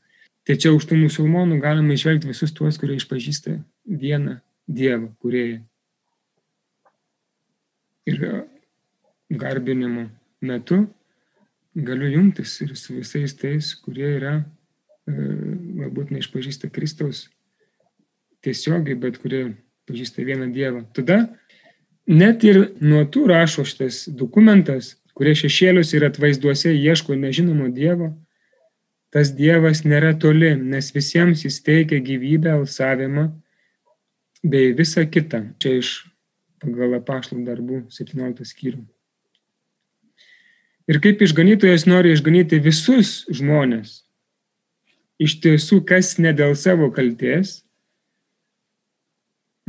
Čia 0.47 0.73
už 0.75 0.87
tų 0.89 0.97
musulmonų 1.05 1.59
galima 1.63 1.95
išvelgti 1.95 2.27
visus 2.27 2.51
tuos, 2.55 2.77
kurie 2.79 2.97
išpažįsta 2.99 3.57
vieną 3.87 4.39
Dievą, 4.67 5.11
kurie 5.23 5.63
ir 8.07 8.19
garbinimo 9.31 10.09
metu 10.43 10.83
galiu 11.73 12.11
jungtis 12.11 12.59
ir 12.61 12.75
su 12.77 12.99
visais 12.99 13.33
tais, 13.39 13.71
kurie 13.81 14.09
yra, 14.17 14.33
e, 15.07 15.13
galbūt 15.79 16.11
neišpažįsta 16.13 16.69
Kristaus 16.75 17.29
tiesiogiai, 18.43 18.99
bet 18.99 19.17
kurie 19.23 19.55
pažįsta 19.87 20.27
vieną 20.27 20.51
Dievą. 20.53 20.83
Tada 20.93 21.23
Net 22.03 22.43
ir 22.43 22.57
nuo 22.83 23.05
tų 23.07 23.27
rašo 23.31 23.63
šitas 23.63 24.03
dokumentas, 24.11 24.97
kurie 25.17 25.33
šešėlius 25.37 25.93
ir 25.93 26.07
atvaizduose 26.07 26.73
ieško 26.73 27.17
nežinomo 27.19 27.69
Dievo, 27.73 28.13
tas 29.13 29.33
Dievas 29.37 29.83
nėra 29.85 30.13
toli, 30.17 30.55
nes 30.57 30.89
visiems 30.95 31.45
jis 31.45 31.59
teikia 31.65 32.01
gyvybę, 32.01 32.55
alsavimą 32.57 33.27
bei 34.43 34.73
visą 34.77 35.05
kitą. 35.09 35.45
Čia 35.61 35.77
iš 35.79 35.93
pagal 36.63 36.97
apaštalų 36.97 37.45
darbų 37.47 37.83
17 37.93 38.47
skyrių. 38.49 38.81
Ir 40.91 40.99
kaip 41.03 41.21
išganytojas 41.23 41.85
nori 41.87 42.11
išganyti 42.11 42.59
visus 42.63 43.21
žmonės, 43.31 44.01
iš 45.21 45.37
tiesų, 45.43 45.79
kas 45.87 46.17
ne 46.19 46.33
dėl 46.35 46.57
savo 46.59 46.89
kalties, 46.91 47.61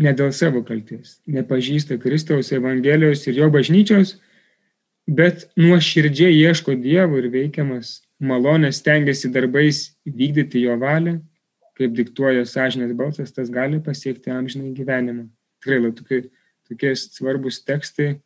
ne 0.00 0.10
dėl 0.16 0.32
savo 0.34 0.64
kalties, 0.66 1.20
nepažįsta 1.30 2.00
Kristaus 2.02 2.50
Evangelijos 2.56 3.22
ir 3.28 3.38
jo 3.38 3.50
bažnyčios, 3.54 4.16
bet 5.06 5.46
nuoširdžiai 5.56 6.34
ieško 6.40 6.76
Dievo 6.80 7.18
ir 7.20 7.28
veikiamas 7.32 8.00
malonės 8.22 8.80
stengiasi 8.80 9.30
darbais 9.34 9.90
vykdyti 10.06 10.64
jo 10.64 10.76
valią, 10.80 11.18
kaip 11.78 11.94
diktuoja 11.96 12.44
sąžinės 12.46 12.94
balsas, 12.96 13.34
tas 13.34 13.50
gali 13.50 13.80
pasiekti 13.82 14.32
amžinai 14.32 14.72
gyvenimą. 14.76 15.28
Tikrai, 15.60 15.92
tokie, 15.96 16.20
tokie 16.68 16.94
svarbus 16.96 17.62
tekstai. 17.66 18.18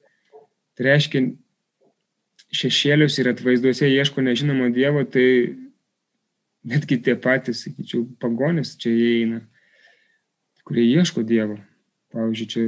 Tai 0.76 0.86
reiškia, 0.86 1.24
šešėlius 2.54 3.18
ir 3.18 3.32
atvaizduose 3.32 3.88
ieško 3.88 4.22
nežinomo 4.24 4.68
Dievo, 4.74 5.04
tai 5.04 5.56
netgi 6.68 7.00
tie 7.02 7.16
patys, 7.18 7.64
sakyčiau, 7.64 8.04
pagonis 8.20 8.76
čia 8.78 8.92
įeina 8.92 9.40
kurie 10.68 10.84
ieško 10.84 11.24
Dievo. 11.24 11.56
Pavyzdžiui, 12.12 12.48
čia 12.48 12.62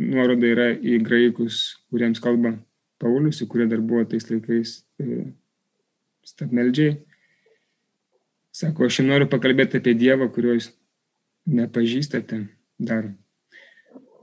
nuoroda 0.00 0.48
yra 0.48 0.68
į 0.76 0.98
graikus, 1.04 1.78
kuriems 1.92 2.20
kalba 2.20 2.56
Paulius, 3.02 3.42
kurie 3.50 3.66
dar 3.70 3.82
buvo 3.82 4.04
tais 4.08 4.28
laikais 4.30 4.76
e, 5.02 5.24
stabmeldžiai. 6.26 7.00
Sako, 8.52 8.86
aš 8.86 9.00
noriu 9.06 9.26
pakalbėti 9.32 9.80
apie 9.80 9.96
Dievą, 9.98 10.28
kurio 10.30 10.54
jūs 10.54 10.70
nepažįstate 11.50 12.44
dar. 12.78 13.08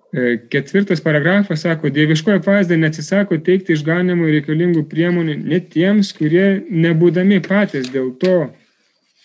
E, 0.10 0.38
ketvirtas 0.50 1.04
paragrafas 1.06 1.66
sako, 1.66 1.92
dieviškoji 1.94 2.40
apvaizda 2.40 2.78
neatsisako 2.80 3.38
teikti 3.46 3.76
išganimui 3.76 4.32
reikalingų 4.40 4.88
priemonių 4.90 5.36
net 5.44 5.70
tiems, 5.76 6.14
kurie 6.18 6.64
nebūdami 6.66 7.42
patys 7.46 7.92
dėl 7.94 8.16
to 8.22 8.38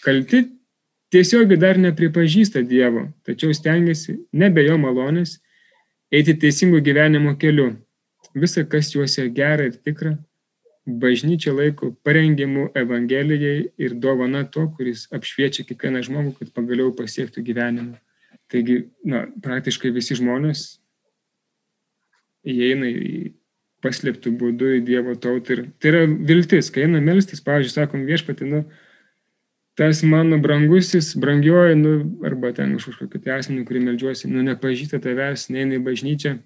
kalti 0.04 0.42
tiesiogiai 1.14 1.61
dar 1.61 1.80
nepripažįsta 1.80 2.64
Dievo, 2.68 3.06
tačiau 3.25 3.54
stengiasi 3.56 4.18
nebe 4.37 4.66
jo 4.66 4.76
malonės 4.82 5.38
eiti 6.12 6.34
teisingo 6.37 6.82
gyvenimo 6.84 7.32
keliu. 7.40 7.70
Visa, 8.35 8.64
kas 8.67 8.91
juose 8.95 9.29
gera 9.35 9.69
ir 9.69 9.76
tikra, 9.79 10.17
bažnyčia 10.85 11.53
laiko 11.55 11.93
parengimu 12.05 12.69
Evangelijai 12.76 13.71
ir 13.81 13.95
dovana 13.95 14.45
to, 14.45 14.67
kuris 14.76 15.07
apšviečia 15.14 15.64
kiekvieną 15.69 16.03
žmogų, 16.05 16.35
kad 16.41 16.53
pagaliau 16.57 16.93
pasiektų 16.97 17.45
gyvenimą. 17.47 18.00
Taigi, 18.53 18.85
na, 19.07 19.25
praktiškai 19.43 19.93
visi 19.95 20.19
žmonės 20.19 20.67
įeina 22.45 22.91
į 22.91 23.33
paslėptų 23.85 24.33
būdų 24.41 24.73
į 24.79 24.81
Dievo 24.85 25.14
tautą. 25.21 25.57
Ir 25.57 25.62
tai 25.81 25.93
yra 25.93 26.03
viltis, 26.09 26.71
kai 26.73 26.87
eina 26.87 27.00
melstis, 27.05 27.43
pavyzdžiui, 27.45 27.75
sakom 27.75 28.05
viešpatį, 28.09 28.49
nu, 28.50 28.62
tas 29.79 30.03
mano 30.07 30.38
brangusis, 30.41 31.12
brangioji, 31.21 31.76
nu, 31.81 31.95
arba 32.25 32.53
ten 32.57 32.76
už 32.76 32.91
kažkokį 32.91 33.23
tai 33.25 33.38
asmenį, 33.38 33.64
kurį 33.69 33.85
melžiuosi, 33.88 34.31
nu, 34.33 34.45
nepažįsta 34.47 35.00
tavęs, 35.05 35.49
neina 35.53 35.79
į 35.79 35.85
bažnyčią, 35.88 36.37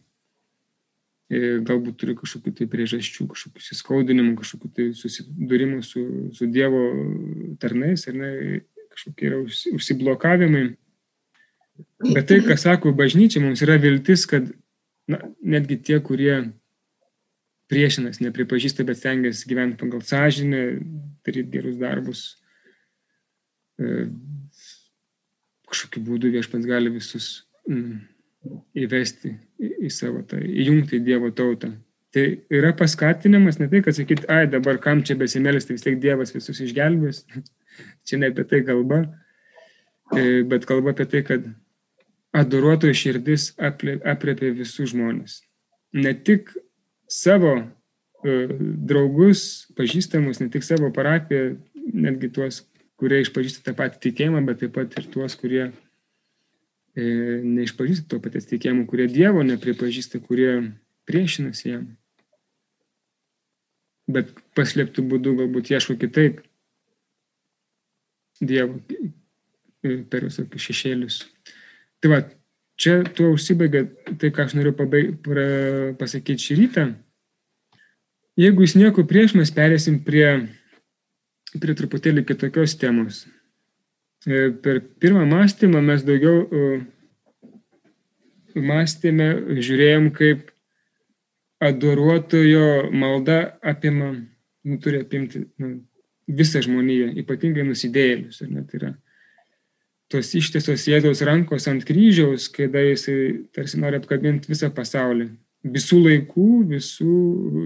galbūt 1.28 1.98
turi 2.00 2.14
kažkokių 2.16 2.54
tai 2.56 2.66
priežasčių, 2.72 3.26
kažkokių 3.28 3.64
įskaudinimų, 3.74 4.34
kažkokių 4.40 4.70
tai 4.76 4.86
susidūrimų 4.96 5.82
su, 5.84 6.04
su 6.32 6.48
Dievo 6.48 6.84
tarnais, 7.60 8.06
ar 8.08 8.16
ne, 8.16 8.30
kažkokie 8.94 9.28
yra 9.28 9.42
užsiblokavimai. 9.76 10.64
Bet 12.08 12.30
tai, 12.30 12.40
ką 12.42 12.56
sako 12.58 12.94
bažnyčia, 12.96 13.42
mums 13.44 13.60
yra 13.62 13.76
viltis, 13.78 14.24
kad 14.30 14.48
na, 15.10 15.20
netgi 15.44 15.78
tie, 15.84 16.00
kurie 16.04 16.48
priešinas, 17.68 18.22
nepripažįsta, 18.24 18.86
bet 18.88 18.98
stengiasi 18.98 19.48
gyventi 19.50 19.78
pagal 19.82 20.02
sąžinę, 20.08 20.62
daryti 21.26 21.52
gerus 21.52 21.76
darbus. 21.80 22.22
E, 23.78 24.08
kažkokiu 25.68 26.02
būdu 26.06 26.32
viešpats 26.32 26.66
gali 26.66 26.90
visus 26.94 27.44
mm, 27.68 28.00
įvesti 28.78 29.34
į, 29.58 29.90
savo 29.92 30.22
tą, 30.26 30.38
įjungti 30.38 30.98
į 30.98 31.04
Dievo 31.06 31.30
tautą. 31.34 31.72
Tai 32.14 32.24
yra 32.54 32.72
paskatinimas, 32.76 33.58
ne 33.60 33.68
tai, 33.68 33.82
kad 33.84 33.96
sakyt, 33.96 34.24
ai 34.32 34.46
dabar 34.48 34.78
kam 34.80 35.02
čia 35.04 35.18
besimėlis, 35.20 35.66
tai 35.68 35.76
vis 35.76 35.84
tiek 35.84 35.98
Dievas 36.00 36.32
visus 36.32 36.60
išgelbės. 36.64 37.24
čia 38.08 38.20
ne 38.20 38.30
apie 38.32 38.46
tai 38.48 38.62
kalba, 38.66 39.02
e, 40.16 40.44
bet 40.48 40.64
kalba 40.68 40.94
apie 40.94 41.08
tai, 41.10 41.24
kad 41.26 41.50
adoruotojų 42.38 42.96
širdis 42.96 43.50
apriepia 43.58 44.54
visus 44.56 44.94
žmonės. 44.94 45.42
Ne 45.96 46.14
tik 46.14 46.52
savo 47.08 47.54
e, 47.58 48.38
draugus, 48.88 49.68
pažįstamus, 49.76 50.40
ne 50.42 50.48
tik 50.52 50.64
savo 50.64 50.92
parapiją, 50.94 51.56
netgi 51.88 52.32
tuos, 52.32 52.62
kurie 52.98 53.22
išpažįsta 53.22 53.68
tą 53.68 53.76
patį 53.78 54.02
tikėjimą, 54.08 54.42
bet 54.48 54.62
taip 54.62 54.74
pat 54.76 54.96
ir 54.98 55.06
tuos, 55.12 55.36
kurie 55.38 55.70
neišpažįsta 56.98 58.08
to 58.10 58.20
paties 58.22 58.48
tikėjimo, 58.50 58.86
kurie 58.90 59.06
Dievo 59.10 59.44
nepripažįsta, 59.46 60.20
kurie 60.24 60.74
priešinasi 61.08 61.70
jam. 61.70 61.86
Bet 64.08 64.32
paslėptų 64.56 65.04
būdų 65.10 65.34
galbūt 65.42 65.70
ieško 65.74 65.98
kitaip 66.00 66.40
Dievo 68.40 68.80
e, 69.82 70.00
per 70.08 70.28
visokius 70.28 70.68
šešėlius. 70.70 71.20
Tai 72.02 72.12
va, 72.12 72.20
čia 72.78 73.00
tuo 73.14 73.32
užsibaigia 73.34 73.84
tai, 74.14 74.30
ką 74.30 74.46
aš 74.46 74.54
noriu 74.58 74.74
pabaig, 74.78 75.16
pra, 75.24 75.46
pasakyti 75.98 76.46
šį 76.46 76.58
rytą. 76.62 76.86
Jeigu 78.38 78.62
jūs 78.62 78.76
nieko 78.78 79.02
prieš, 79.06 79.34
mes 79.34 79.50
perėsim 79.50 79.98
prie, 80.06 80.28
prie 81.58 81.74
truputėlį 81.74 82.22
kitokios 82.28 82.76
temos. 82.78 83.24
E, 84.28 84.50
per 84.62 84.82
pirmą 85.00 85.24
mąstymą 85.26 85.80
mes 85.82 86.02
daugiau 86.04 86.42
e, 86.44 86.64
mąstėme, 88.60 89.28
žiūrėjom, 89.56 90.10
kaip 90.18 90.50
adoruotojo 91.64 92.90
malda 92.92 93.38
apima, 93.72 94.10
nu, 94.68 94.78
turi 94.84 95.00
apimti 95.00 95.46
nu, 95.62 95.78
visą 96.28 96.60
žmoniją, 96.66 97.14
ypatingai 97.22 97.64
nusidėjėlius. 97.70 98.42
Tai 98.44 98.80
yra 98.80 98.92
tos 100.12 100.34
ištisos 100.36 100.84
Jėzaus 100.90 101.24
rankos 101.24 101.68
ant 101.72 101.88
kryžiaus, 101.88 102.50
kada 102.52 102.84
jisai 102.84 103.48
tarsi 103.56 103.80
nori 103.80 104.00
apkabinti 104.00 104.52
visą 104.52 104.68
pasaulį, 104.74 105.30
visų 105.64 106.02
laikų, 106.04 106.48
visų, 106.74 107.16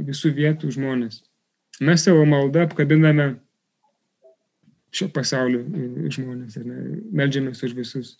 visų 0.06 0.34
vietų 0.38 0.70
žmonės. 0.78 1.24
Mes 1.82 2.06
savo 2.06 2.22
maldą 2.28 2.68
apkabiname 2.68 3.32
šio 4.92 5.08
pasaulio 5.14 5.62
žmonės 6.12 6.58
ir 6.60 6.68
melžiamės 7.16 7.62
už 7.64 7.74
visus. 7.76 8.14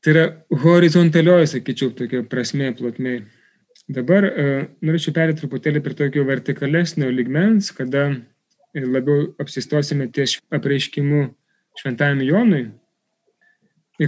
Tai 0.00 0.14
yra 0.14 0.24
horizontalioji, 0.62 1.52
sakyčiau, 1.54 1.92
tokia 1.96 2.22
prasme, 2.28 2.70
plotmė. 2.76 3.18
Dabar 3.90 4.26
uh, 4.28 4.66
norėčiau 4.84 5.12
perėti 5.16 5.42
truputėlį 5.42 5.82
prie 5.84 5.96
tokio 5.98 6.24
vertikalesnio 6.28 7.08
ligmens, 7.12 7.72
kada 7.74 8.10
labiau 8.74 9.32
apsistosime 9.42 10.06
ties 10.14 10.38
apreiškimu 10.54 11.24
šventajam 11.80 12.22
Jonui, 12.22 12.68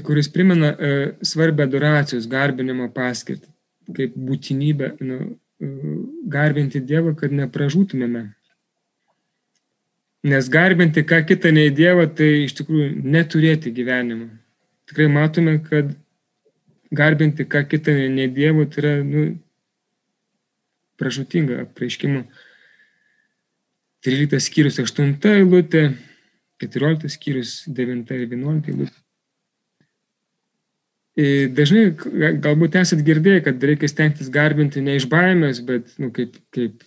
kuris 0.01 0.29
primena 0.33 0.73
e, 0.73 0.91
svarbę 1.23 1.67
adoracijos, 1.67 2.29
garbinimo 2.31 2.89
paskirtį, 2.95 3.49
kaip 3.97 4.15
būtinybę 4.17 4.93
nu, 5.05 5.19
e, 5.61 5.73
garbinti 6.33 6.81
Dievą, 6.81 7.15
kad 7.19 7.35
nepražūtumėme. 7.35 8.25
Nes 10.23 10.49
garbinti 10.49 11.03
ką 11.03 11.25
kitą 11.27 11.51
nei 11.51 11.73
Dievą, 11.75 12.07
tai 12.15 12.45
iš 12.45 12.55
tikrųjų 12.61 13.03
neturėti 13.11 13.73
gyvenimo. 13.75 14.29
Tikrai 14.87 15.09
matome, 15.11 15.57
kad 15.67 15.91
garbinti 16.95 17.47
ką 17.49 17.65
kitą 17.67 17.95
nei 18.15 18.29
Dievo 18.31 18.69
tai 18.71 18.85
yra 18.85 18.93
nu, 19.03 19.25
pražutinga 21.01 21.65
apreiškimo. 21.65 22.23
13 24.07 24.43
skyrius 24.43 24.79
8 24.83 25.15
eilutė, 25.31 25.89
14 26.63 27.11
skyrius 27.11 27.57
9 27.67 28.15
ir 28.15 28.27
11 28.29 28.71
eilutė. 28.71 28.99
Dažnai 31.59 31.91
galbūt 32.41 32.79
esat 32.81 33.03
girdėję, 33.05 33.43
kad 33.45 33.65
reikia 33.69 33.91
stengtis 33.91 34.31
garbinti 34.33 34.81
ne 34.81 34.97
iš 34.97 35.05
baimės, 35.11 35.61
bet 35.67 35.91
nu, 36.01 36.09
kaip, 36.15 36.39
kaip 36.55 36.79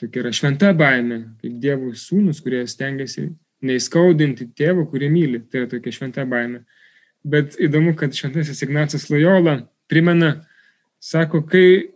tokia 0.00 0.24
yra 0.24 0.32
šventa 0.34 0.72
baimė, 0.76 1.20
kaip 1.42 1.60
Dievo 1.62 1.92
sūnus, 1.96 2.40
kurie 2.44 2.62
stengiasi 2.68 3.28
neįskaudinti 3.66 4.50
tėvo, 4.56 4.86
kurį 4.88 5.10
myli. 5.12 5.42
Tai 5.44 5.64
yra 5.64 5.70
tokia 5.74 5.92
šventa 5.94 6.24
baimė. 6.28 6.62
Bet 7.20 7.58
įdomu, 7.60 7.92
kad 7.98 8.16
šventasis 8.16 8.64
Ignacas 8.64 9.10
Lojola 9.12 9.58
primena, 9.90 10.38
sako, 11.02 11.42
kai 11.44 11.92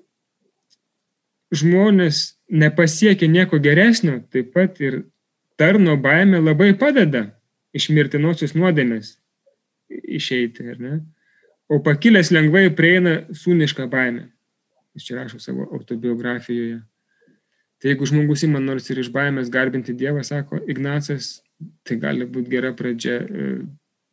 žmonės 1.55 2.35
nepasiekia 2.53 3.29
nieko 3.31 3.61
geresnio, 3.63 4.19
taip 4.33 4.53
pat 4.53 4.81
ir 4.85 5.05
tarno 5.61 5.97
baimė 6.01 6.43
labai 6.43 6.73
padeda 6.77 7.29
iš 7.75 7.89
mirtinosios 7.95 8.55
nuodėmės 8.59 9.17
išeiti, 9.89 10.67
ar 10.75 10.81
ne? 10.83 10.95
O 11.71 11.81
pakilęs 11.85 12.31
lengvai 12.35 12.69
prieina 12.77 13.23
sūnišką 13.33 13.87
baimę. 13.91 14.29
Jis 14.95 15.09
čia 15.09 15.17
rašo 15.17 15.41
savo 15.43 15.67
autobiografijoje. 15.73 16.83
Tai 17.85 17.93
jeigu 17.93 18.07
žmogus 18.09 18.41
įman 18.47 18.65
nors 18.65 18.87
ir 18.89 19.03
iš 19.03 19.11
baimės 19.13 19.51
garbinti 19.53 19.93
Dievą, 19.93 20.23
sako 20.25 20.57
Ignacas, 20.73 21.43
tai 21.85 21.99
gali 22.01 22.25
būti 22.25 22.49
gera 22.55 22.71
pradžia 22.73 23.19
e, 23.21 23.49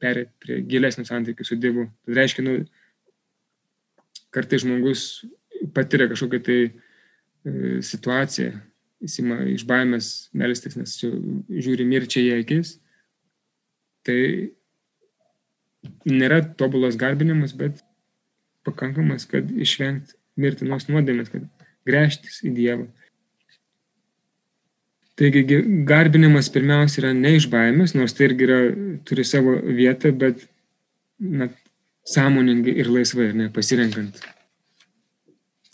perėti 0.04 0.34
prie 0.44 0.58
gilesnių 0.68 1.06
santykių 1.08 1.48
su 1.48 1.56
Dievu. 1.56 1.86
Tai 2.04 2.18
reiškia, 2.18 2.44
nu, 2.44 2.58
kartai 4.36 4.60
žmogus 4.60 5.06
patiria 5.72 6.10
kažkokią 6.12 6.42
tai 6.44 6.60
e, 6.68 7.80
situaciją, 7.88 8.60
jis 9.08 9.18
ima 9.24 9.40
iš 9.56 9.64
baimės 9.72 10.12
melstis, 10.36 10.76
nes 10.76 11.00
žiūri 11.00 11.88
mirčiai 11.88 12.28
į 12.28 12.38
akis. 12.42 12.76
Tai 14.04 14.20
nėra 16.12 16.44
tobulas 16.60 17.00
garbinimas, 17.00 17.56
bet 17.56 17.80
pakankamas, 18.68 19.32
kad 19.32 19.48
išvengti 19.48 20.20
mirtinos 20.36 20.92
nuodėmės, 20.92 21.32
kad 21.32 21.48
grėžtis 21.88 22.44
į 22.44 22.60
Dievą. 22.60 22.92
Taigi 25.20 25.44
garbinimas 25.88 26.48
pirmiausia 26.54 27.04
yra 27.04 27.12
ne 27.18 27.36
iš 27.38 27.50
baimės, 27.52 27.96
nors 27.98 28.16
tai 28.16 28.30
irgi 28.30 28.48
yra, 28.48 28.62
turi 29.06 29.26
savo 29.28 29.58
vietą, 29.66 30.14
bet 30.16 30.48
na, 31.20 31.50
sąmoningai 32.08 32.78
ir 32.82 32.90
laisvai, 32.90 33.32
ne, 33.38 33.50
pasirenkant. 33.54 34.24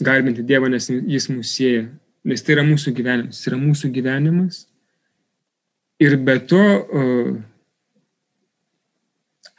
Garbinti 0.03 0.43
Dievą, 0.45 0.69
nes 0.73 0.89
jis 0.89 1.29
mūsų 1.31 1.47
sieja 1.47 1.85
nes 2.27 2.43
tai 2.43 2.57
yra 2.57 2.65
mūsų 2.67 2.93
gyvenimas, 2.97 3.41
tai 3.41 3.53
yra 3.53 3.59
mūsų 3.61 3.91
gyvenimas. 3.95 4.65
Ir 6.03 6.17
be 6.21 6.35
to 6.49 6.63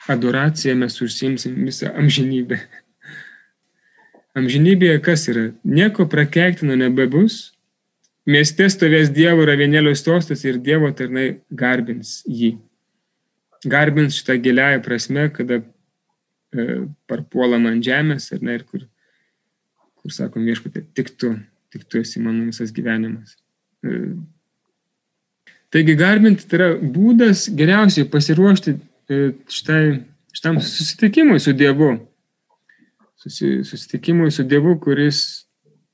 adoraciją 0.08 0.76
mes 0.78 0.98
užsimsim 1.02 1.56
visą 1.66 1.90
amžinybę. 1.98 2.60
Amžinybėje 4.38 5.00
kas 5.02 5.26
yra? 5.32 5.48
Nieko 5.66 6.06
prakeiktino 6.10 6.76
nebebus. 6.78 7.56
Mieste 8.28 8.66
stovės 8.68 9.08
Dievo 9.14 9.46
ravienėlio 9.48 9.94
stostas 9.96 10.42
ir 10.44 10.58
Dievo 10.60 10.90
tarnai 10.92 11.38
garbins 11.48 12.18
jį. 12.28 12.58
Garbins 13.64 14.18
šitą 14.18 14.36
giliąją 14.44 14.82
prasme, 14.84 15.24
kada 15.32 15.62
e, 15.62 16.66
parpuolam 17.08 17.64
ant 17.70 17.86
žemės, 17.86 18.28
ar 18.36 18.44
ne, 18.44 18.58
ir 18.58 18.66
kur, 18.68 18.84
kur 19.96 20.12
sakom 20.12 20.44
viešpatė, 20.44 20.84
tik 20.92 21.14
tu, 21.16 21.32
tik 21.72 21.88
tu 21.88 22.02
esi 22.02 22.20
mano 22.20 22.50
visas 22.50 22.74
gyvenimas. 22.76 23.32
E, 23.80 24.12
taigi 25.72 25.96
garbinti 25.96 26.44
tai 26.50 26.60
yra 26.60 26.70
būdas 26.76 27.48
geriausiai 27.56 28.10
pasiruošti 28.12 28.76
e, 28.76 29.24
šitai, 29.56 29.82
šitam 30.36 30.60
susitikimui 30.60 31.40
su 31.40 31.56
Dievu. 31.56 31.94
Susi, 33.24 33.62
susitikimui 33.64 34.28
su 34.30 34.44
Dievu, 34.44 34.76
kuris 34.84 35.47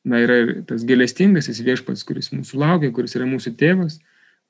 na, 0.04 0.20
yra 0.24 0.38
tas 0.68 0.84
gėlestingasis 0.86 1.62
viešpats, 1.64 2.04
kuris 2.06 2.30
mūsų 2.34 2.60
laukia, 2.60 2.92
kuris 2.94 3.16
yra 3.18 3.28
mūsų 3.28 3.54
tėvas, 3.60 3.98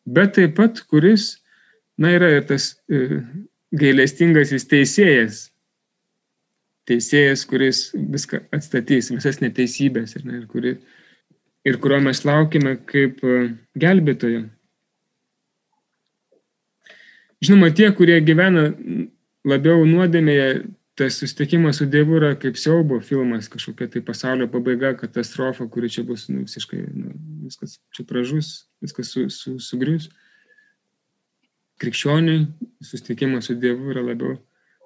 bet 0.04 0.34
taip 0.38 0.56
pat 0.58 0.82
kuris 0.90 1.36
na, 1.98 2.10
yra 2.16 2.32
ir 2.36 2.46
tas 2.48 2.74
e, 2.90 3.20
gailestingasis 3.74 4.66
teisėjas, 4.70 5.44
teisėjas, 6.90 7.46
kuris 7.48 7.86
viską 7.94 8.42
atstatys, 8.54 9.12
visas 9.14 9.40
neteisybės 9.40 10.18
ir, 10.18 10.26
ne, 10.28 10.42
ir 10.42 10.50
kuris 10.50 10.82
ir 11.64 11.80
kurio 11.80 12.00
mes 12.04 12.20
laukime 12.24 12.76
kaip 12.88 13.22
e, 13.24 13.38
gelbėtojo. 13.80 14.44
Žinoma, 17.44 17.70
tie, 17.76 17.90
kurie 17.96 18.20
gyvena 18.24 18.70
labiau 19.44 19.84
nuodėmėje, 19.88 20.48
tas 20.94 21.18
susitikimas 21.18 21.80
su 21.80 21.86
Dievu 21.90 22.18
yra 22.20 22.34
kaip 22.38 22.58
siaubo 22.60 23.00
filmas, 23.02 23.48
kažkokia 23.50 23.90
tai 23.90 24.02
pasaulio 24.04 24.46
pabaiga, 24.50 24.94
katastrofa, 24.98 25.66
kuri 25.66 25.90
čia 25.90 26.04
bus 26.06 26.28
nu, 26.30 26.44
visiškai, 26.46 26.84
nu, 26.94 27.14
viskas 27.44 27.80
čia 27.94 28.06
pražus, 28.06 28.68
viskas 28.82 29.10
su, 29.10 29.26
su, 29.30 29.58
sugrius. 29.58 30.08
Krikščioniai 31.82 32.46
susitikimas 32.82 33.50
su 33.50 33.58
Dievu 33.58 33.90
yra 33.90 34.04
labiau 34.06 34.38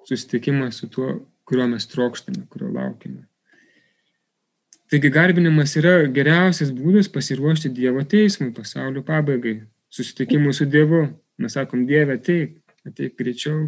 susitikimas 0.09 0.75
su 0.75 0.89
tuo, 0.89 1.27
kurio 1.43 1.67
mes 1.67 1.87
trokštame, 1.87 2.47
kurio 2.49 2.71
laukime. 2.73 3.27
Taigi 4.89 5.11
garbinimas 5.13 5.75
yra 5.77 6.07
geriausias 6.09 6.71
būdas 6.73 7.11
pasiruošti 7.13 7.69
Dievo 7.69 8.01
teismui, 8.01 8.49
pasaulio 8.55 9.03
pabaigai, 9.05 9.59
susitikimui 9.93 10.53
su 10.57 10.65
Dievu. 10.65 11.03
Mes 11.37 11.53
sakom, 11.53 11.85
Dieve, 11.87 12.17
ateik, 12.17 12.57
ateik 12.89 13.13
greičiau. 13.21 13.67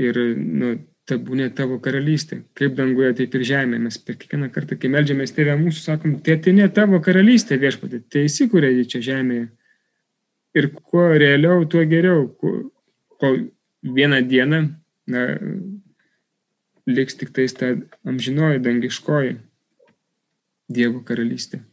Ir 0.00 0.18
nu, 0.36 0.74
ta 1.10 1.18
būnė 1.18 1.50
tavo 1.58 1.78
karalystė, 1.82 2.44
kaip 2.58 2.76
danguje, 2.78 3.12
taip 3.18 3.34
ir 3.36 3.46
žemė. 3.48 3.80
Mes 3.82 3.98
per 3.98 4.16
kiekvieną 4.20 4.50
kartą, 4.54 4.78
kai 4.80 4.90
melžiamės 4.94 5.34
tėvę 5.36 5.56
mūsų, 5.60 5.82
sakom, 5.82 6.18
tėtinė 6.26 6.68
tavo 6.76 7.00
karalystė 7.04 7.58
viešpatė, 7.60 8.02
tai 8.06 8.26
įsikūrė 8.28 8.70
į 8.78 8.86
čia 8.94 9.02
žemėje. 9.10 9.48
Ir 10.58 10.70
kuo 10.74 11.08
realiau, 11.14 11.64
tuo 11.70 11.82
geriau. 11.90 12.28
Kol 13.20 13.42
vieną 13.82 14.22
dieną 14.26 14.62
na, 15.10 15.26
liks 16.86 17.18
tik 17.18 17.34
tais 17.36 17.54
ta 17.54 17.74
amžinoji 18.06 18.62
dangiškoji 18.64 19.38
Dievo 20.70 21.00
karalystė. 21.02 21.64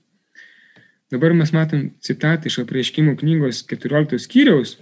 Dabar 1.14 1.36
mes 1.38 1.54
matom 1.54 1.92
citatą 2.04 2.50
iš 2.50 2.64
apreiškimų 2.64 3.14
knygos 3.20 3.62
14 3.70 4.18
skyriaus, 4.24 4.76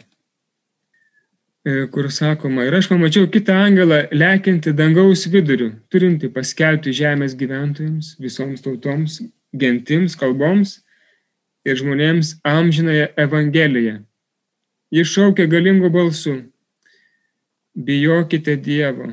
kur 1.65 2.11
sakoma, 2.13 2.63
ir 2.67 2.75
aš 2.77 2.87
pamačiau 2.91 3.25
kitą 3.31 3.55
angelą 3.65 4.03
lekiantį 4.13 4.73
dangaus 4.77 5.25
vidurių, 5.33 5.71
turinti 5.89 6.29
paskelbti 6.29 6.93
žemės 6.93 7.33
gyventojams, 7.39 8.11
visoms 8.21 8.61
tautoms, 8.61 9.17
gentims, 9.49 10.13
kalboms 10.19 10.75
ir 11.65 11.79
žmonėms 11.79 12.35
amžinąją 12.45 13.07
Evangeliją. 13.17 13.95
Jis 14.93 15.09
šaukia 15.09 15.47
galingu 15.49 15.89
balsu, 15.89 16.35
bijokite 17.73 18.55
Dievo 18.61 19.09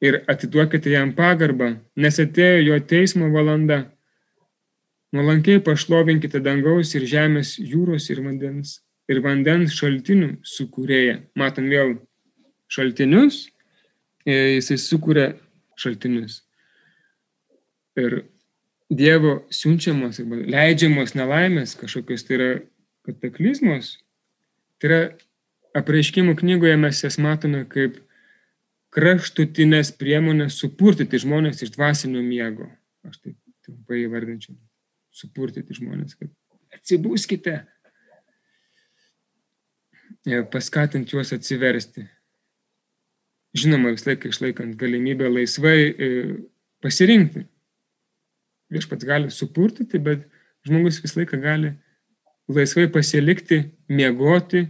ir 0.00 0.22
atiduokite 0.32 0.90
jam 0.90 1.12
pagarbą, 1.16 1.74
nes 1.96 2.16
atėjo 2.20 2.64
jo 2.70 2.80
teismo 2.80 3.28
valanda. 3.32 3.82
Nuolankiai 5.12 5.60
pašlovinkite 5.60 6.40
dangaus 6.40 6.96
ir 6.96 7.04
žemės, 7.08 7.58
jūros 7.60 8.08
ir 8.08 8.24
vandens, 8.24 8.80
ir 9.10 9.20
vandens 9.24 9.74
šaltinių 9.76 10.36
sukūrėją. 10.46 11.18
Matom 11.38 11.68
vėl 11.70 11.96
šaltinius, 12.72 13.46
e, 14.26 14.58
jisai 14.58 14.78
sukūrė 14.82 15.28
šaltinius. 15.78 16.42
Ir 17.96 18.24
Dievo 18.86 19.40
siunčiamos 19.50 20.20
arba 20.22 20.36
leidžiamos 20.46 21.16
nelaimės, 21.18 21.72
kažkokios 21.74 22.22
tai 22.22 22.34
yra 22.36 22.50
kataklizmos, 23.06 23.96
tai 24.78 24.88
yra 24.88 25.00
apreiškimų 25.74 26.36
knygoje 26.38 26.76
mes 26.78 27.00
jas 27.02 27.18
matome 27.18 27.64
kaip 27.66 27.98
kraštutinės 28.94 29.90
priemonės 29.98 30.60
supurtyti 30.62 31.18
žmonės 31.20 31.64
iš 31.66 31.74
dvasinio 31.74 32.22
miego. 32.22 32.68
Aš 33.04 33.18
taip 33.24 33.36
trumpai 33.66 34.04
įvardinčiau. 34.04 34.54
Supurtyti 35.16 35.76
žmonės, 35.76 36.14
kad 36.14 36.30
atsibūskite. 36.76 37.58
Paskatinti 40.26 41.14
juos 41.14 41.32
atsiversti. 41.32 42.02
Žinoma, 43.56 43.92
vis 43.94 44.06
laiką 44.08 44.30
išlaikant 44.32 44.74
galimybę 44.80 45.28
laisvai 45.30 45.78
e, 45.86 46.08
pasirinkti. 46.82 47.44
Viešpats 48.74 49.06
gali 49.06 49.30
supurtyti, 49.30 50.00
bet 50.02 50.26
žmogus 50.66 50.98
vis 51.04 51.14
laiką 51.16 51.38
gali 51.40 51.70
laisvai 52.50 52.88
pasilikti, 52.92 53.62
miegoti 53.88 54.66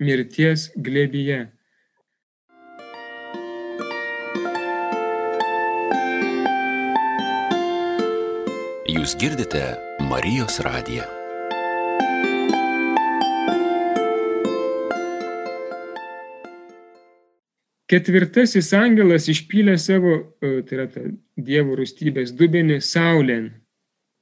mirties 0.00 0.70
glėbyje. 0.76 1.44
Jūs 8.88 9.14
girdite 9.20 9.62
Marijos 10.08 10.58
radiją. 10.64 11.17
Ketvirtasis 17.88 18.68
angelas 18.76 19.28
išpylė 19.32 19.78
savo, 19.80 20.18
e, 20.44 20.60
tai 20.66 20.76
yra 20.76 20.86
ta 20.92 21.04
Dievo 21.48 21.78
rūstybės 21.78 22.34
dubenį 22.36 22.82
saulėn. 22.84 23.48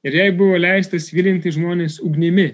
Ir 0.07 0.15
jai 0.15 0.29
buvo 0.31 0.55
leistas 0.59 1.09
vilinti 1.11 1.51
žmonės 1.51 1.99
ugnimi. 1.99 2.47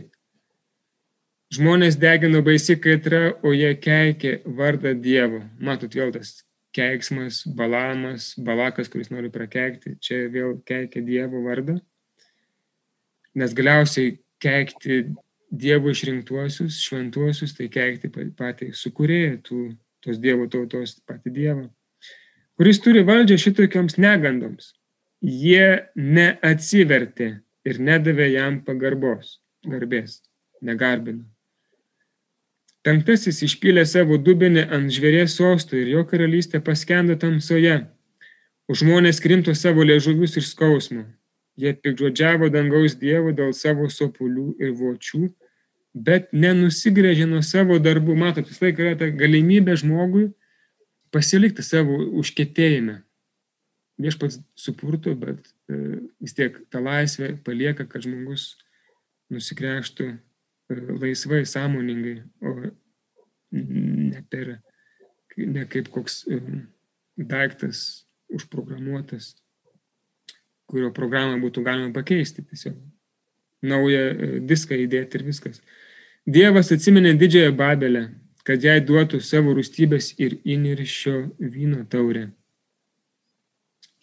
Žmonės 1.53 1.99
degino 2.01 2.41
baisi 2.41 2.79
kaitra, 2.81 3.35
o 3.45 3.53
jie 3.53 3.75
keikė 3.77 4.39
vardą 4.57 4.95
Dievo. 4.97 5.43
Matot 5.61 5.93
vėl 5.93 6.15
tas 6.15 6.39
keiksmas, 6.73 7.43
balamas, 7.45 8.31
balakas, 8.41 8.89
kuris 8.89 9.13
nori 9.13 9.29
prakeikti, 9.29 9.99
čia 10.01 10.23
vėl 10.33 10.57
keikė 10.65 11.05
Dievo 11.05 11.43
vardą 11.45 11.77
nes 13.35 13.53
galiausiai 13.53 14.17
keikti 14.41 15.05
Dievo 15.53 15.91
išrinktuosius, 15.93 16.79
šventuosius, 16.81 17.51
tai 17.53 17.67
keikti 17.69 18.09
patį 18.09 18.71
sukūrėją 18.73 19.35
tų, 19.45 19.59
tos 20.03 20.19
Dievo 20.21 20.47
tautos, 20.51 20.97
patį 21.07 21.33
Dievą, 21.37 21.67
kuris 22.59 22.81
turi 22.83 23.03
valdžią 23.07 23.39
šitokioms 23.47 23.97
negandoms. 24.01 24.73
Jie 25.23 25.87
neatsivertė 25.95 27.29
ir 27.63 27.79
nedavė 27.79 28.27
jam 28.33 28.59
pagarbos, 28.65 29.37
garbės, 29.63 30.19
negarbino. 30.61 31.23
Penktasis 32.83 33.37
išpylė 33.47 33.85
savo 33.87 34.17
dubenį 34.19 34.65
ant 34.75 34.91
žvėrės 34.91 35.37
sostų 35.39 35.77
ir 35.79 35.91
jo 35.93 36.01
karalystė 36.03 36.59
paskendo 36.59 37.15
tamsoje, 37.15 37.77
o 38.67 38.75
žmonės 38.75 39.21
krimto 39.23 39.55
savo 39.55 39.85
liežuvius 39.87 40.35
ir 40.35 40.43
skausmą. 40.43 41.05
Jie 41.55 41.71
pikdžodžiavo 41.79 42.49
dangaus 42.51 42.97
dievų 42.99 43.31
dėl 43.37 43.53
savo 43.55 43.87
sopulių 43.87 44.57
ir 44.59 44.73
vočių, 44.75 45.29
bet 45.93 46.31
nenusigrėžė 46.33 47.27
nuo 47.29 47.41
savo 47.45 47.77
darbų. 47.81 48.15
Matot, 48.17 48.49
vis 48.49 48.61
laik 48.61 48.81
yra 48.81 48.95
ta 48.99 49.09
galimybė 49.13 49.77
žmogui 49.79 50.27
pasilikti 51.13 51.65
savo 51.65 51.99
užkėtėjime. 52.21 53.01
Viešpats 54.01 54.39
supurto, 54.57 55.13
bet 55.15 55.45
e, 55.69 56.01
vis 56.23 56.33
tiek 56.33 56.57
ta 56.73 56.81
laisvė 56.81 57.35
palieka, 57.45 57.85
kad 57.85 58.05
žmogus 58.05 58.55
nusigręžtų 59.33 60.07
e, 60.09 60.79
laisvai, 60.97 61.43
sąmoningai, 61.45 62.15
o 62.41 62.55
ne, 63.53 64.23
per, 64.33 64.55
ne 65.37 65.67
kaip 65.69 65.93
koks 65.93 66.23
e, 66.25 66.41
daiktas 67.21 68.03
užprogramuotas 68.33 69.35
kurio 70.73 70.89
programą 70.95 71.37
būtų 71.43 71.63
galima 71.65 71.93
pakeisti 71.93 72.41
tiesiog. 72.49 72.77
Naują 73.63 74.03
e, 74.11 74.29
diską 74.43 74.75
įdėti 74.75 75.19
ir 75.19 75.25
viskas. 75.27 75.61
Dievas 76.27 76.71
atsimenė 76.75 77.13
didžiąją 77.19 77.55
Babelę, 77.55 78.03
kad 78.47 78.63
jai 78.63 78.79
duotų 78.83 79.21
savo 79.23 79.55
rūstybės 79.55 80.13
ir 80.19 80.37
įniršio 80.43 81.15
vyno 81.39 81.83
taurę. 81.89 82.29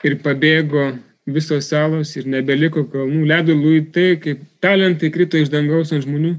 Ir 0.04 0.16
pabėgo 0.24 0.94
visos 1.28 1.68
salos 1.68 2.14
ir 2.16 2.28
nebeliko 2.28 2.86
kalnų. 2.88 3.24
Ledo 3.28 3.56
luitai, 3.56 4.16
kaip 4.20 4.44
talentai 4.64 5.10
krito 5.12 5.40
iš 5.40 5.52
dangaus 5.52 5.92
ant 5.92 6.06
žmonių, 6.06 6.34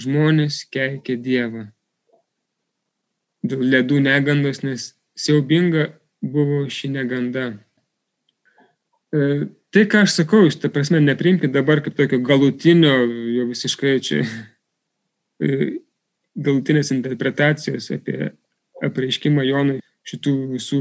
žmonės 0.00 0.64
keikė 0.74 1.16
Dievą. 1.22 1.68
Dėl 3.46 3.62
ledų 3.72 4.02
negandos, 4.04 4.62
nes 4.66 4.90
siaubinga 5.16 5.90
buvo 6.20 6.66
ši 6.68 6.90
neganda. 6.96 7.52
E, 9.10 9.48
tai, 9.74 9.86
ką 9.90 10.04
aš 10.04 10.20
sakau, 10.20 10.44
iš 10.46 10.60
ta 10.62 10.70
prasme, 10.70 11.00
neprimkite 11.02 11.50
dabar 11.54 11.82
kaip 11.82 11.96
tokio 11.98 12.20
galutinio, 12.22 12.94
jau 13.34 13.46
visiškai 13.50 13.96
čia 14.06 14.22
e, 15.42 15.80
galutinės 16.38 16.92
interpretacijos 16.94 17.90
apie 17.96 18.30
apreiškimą 18.86 19.44
Jonui 19.48 19.80
šitų 20.06 20.34
visų 20.54 20.80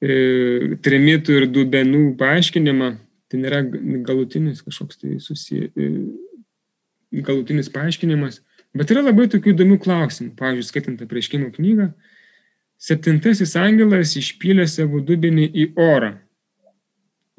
e, 0.00 0.16
trimitų 0.84 1.42
ir 1.42 1.48
dubenų 1.52 2.06
paaiškinimą. 2.20 2.94
Tai 3.26 3.40
nėra 3.42 3.60
galutinis 4.06 4.62
kažkoks 4.62 5.00
tai 5.02 5.20
susiję, 5.20 5.68
e, 5.76 7.20
galutinis 7.26 7.68
paaiškinimas, 7.74 8.40
bet 8.76 8.92
yra 8.94 9.02
labai 9.04 9.26
tokių 9.28 9.52
įdomių 9.52 9.80
klausimų. 9.82 10.32
Pavyzdžiui, 10.38 10.68
skaitant 10.70 11.02
apreiškimo 11.04 11.50
knygą, 11.52 11.90
septintasis 12.80 13.56
angelas 13.60 14.16
išpylė 14.16 14.64
savo 14.70 15.04
dubenį 15.04 15.50
į 15.52 15.72
orą 15.76 16.14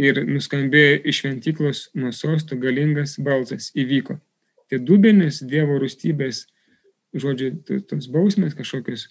ir 0.01 0.21
nuskambėjo 0.27 1.01
iš 1.09 1.21
šventyklos 1.23 1.83
nuo 1.97 2.13
sostų 2.13 2.59
galingas 2.61 3.17
balsas 3.23 3.71
įvyko. 3.77 4.19
Tai 4.67 4.79
dubenis 4.83 5.41
Dievo 5.47 5.77
rūstybės, 5.81 6.45
žodžiu, 7.17 7.53
tos 7.87 8.09
bausmės 8.11 8.55
kažkokios, 8.57 9.07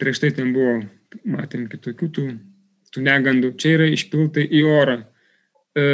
prieš 0.00 0.22
tai 0.22 0.32
ten 0.36 0.52
buvo, 0.54 0.80
matėm 1.24 1.66
kitokių 1.70 2.08
tų, 2.16 2.26
tų 2.94 3.04
negandų, 3.06 3.54
čia 3.58 3.76
yra 3.78 3.88
išpilta 3.90 4.44
į 4.44 4.62
orą. 4.68 4.98
E, 5.74 5.86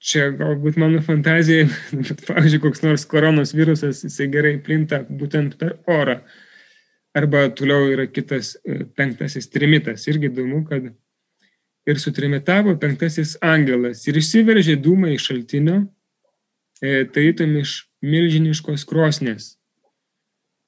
čia 0.00 0.30
galbūt 0.36 0.78
mano 0.80 1.02
fantazija, 1.04 1.66
bet, 2.06 2.24
pavyzdžiui, 2.28 2.62
koks 2.62 2.84
nors 2.86 3.06
koronos 3.10 3.54
virusas, 3.56 4.04
jisai 4.06 4.30
gerai 4.32 4.56
plinta 4.62 5.02
būtent 5.08 5.58
per 5.60 5.78
orą. 5.90 6.20
Arba 7.16 7.46
toliau 7.48 7.88
yra 7.88 8.04
kitas 8.06 8.56
e, 8.60 8.84
penktasis 8.96 9.48
trimitas. 9.48 10.04
Irgi 10.10 10.28
įdomu, 10.28 10.60
kad 10.68 10.90
ir 11.88 12.00
sutrimitavo 12.02 12.74
penktasis 12.82 13.36
angelas 13.40 14.02
ir 14.10 14.18
išsiveržė 14.20 14.74
dūmai 14.84 15.14
iš 15.14 15.30
šaltinio, 15.30 15.78
e, 16.82 17.06
tarytum 17.14 17.54
iš 17.62 17.78
milžiniškos 18.04 18.84
krosnės. 18.88 19.54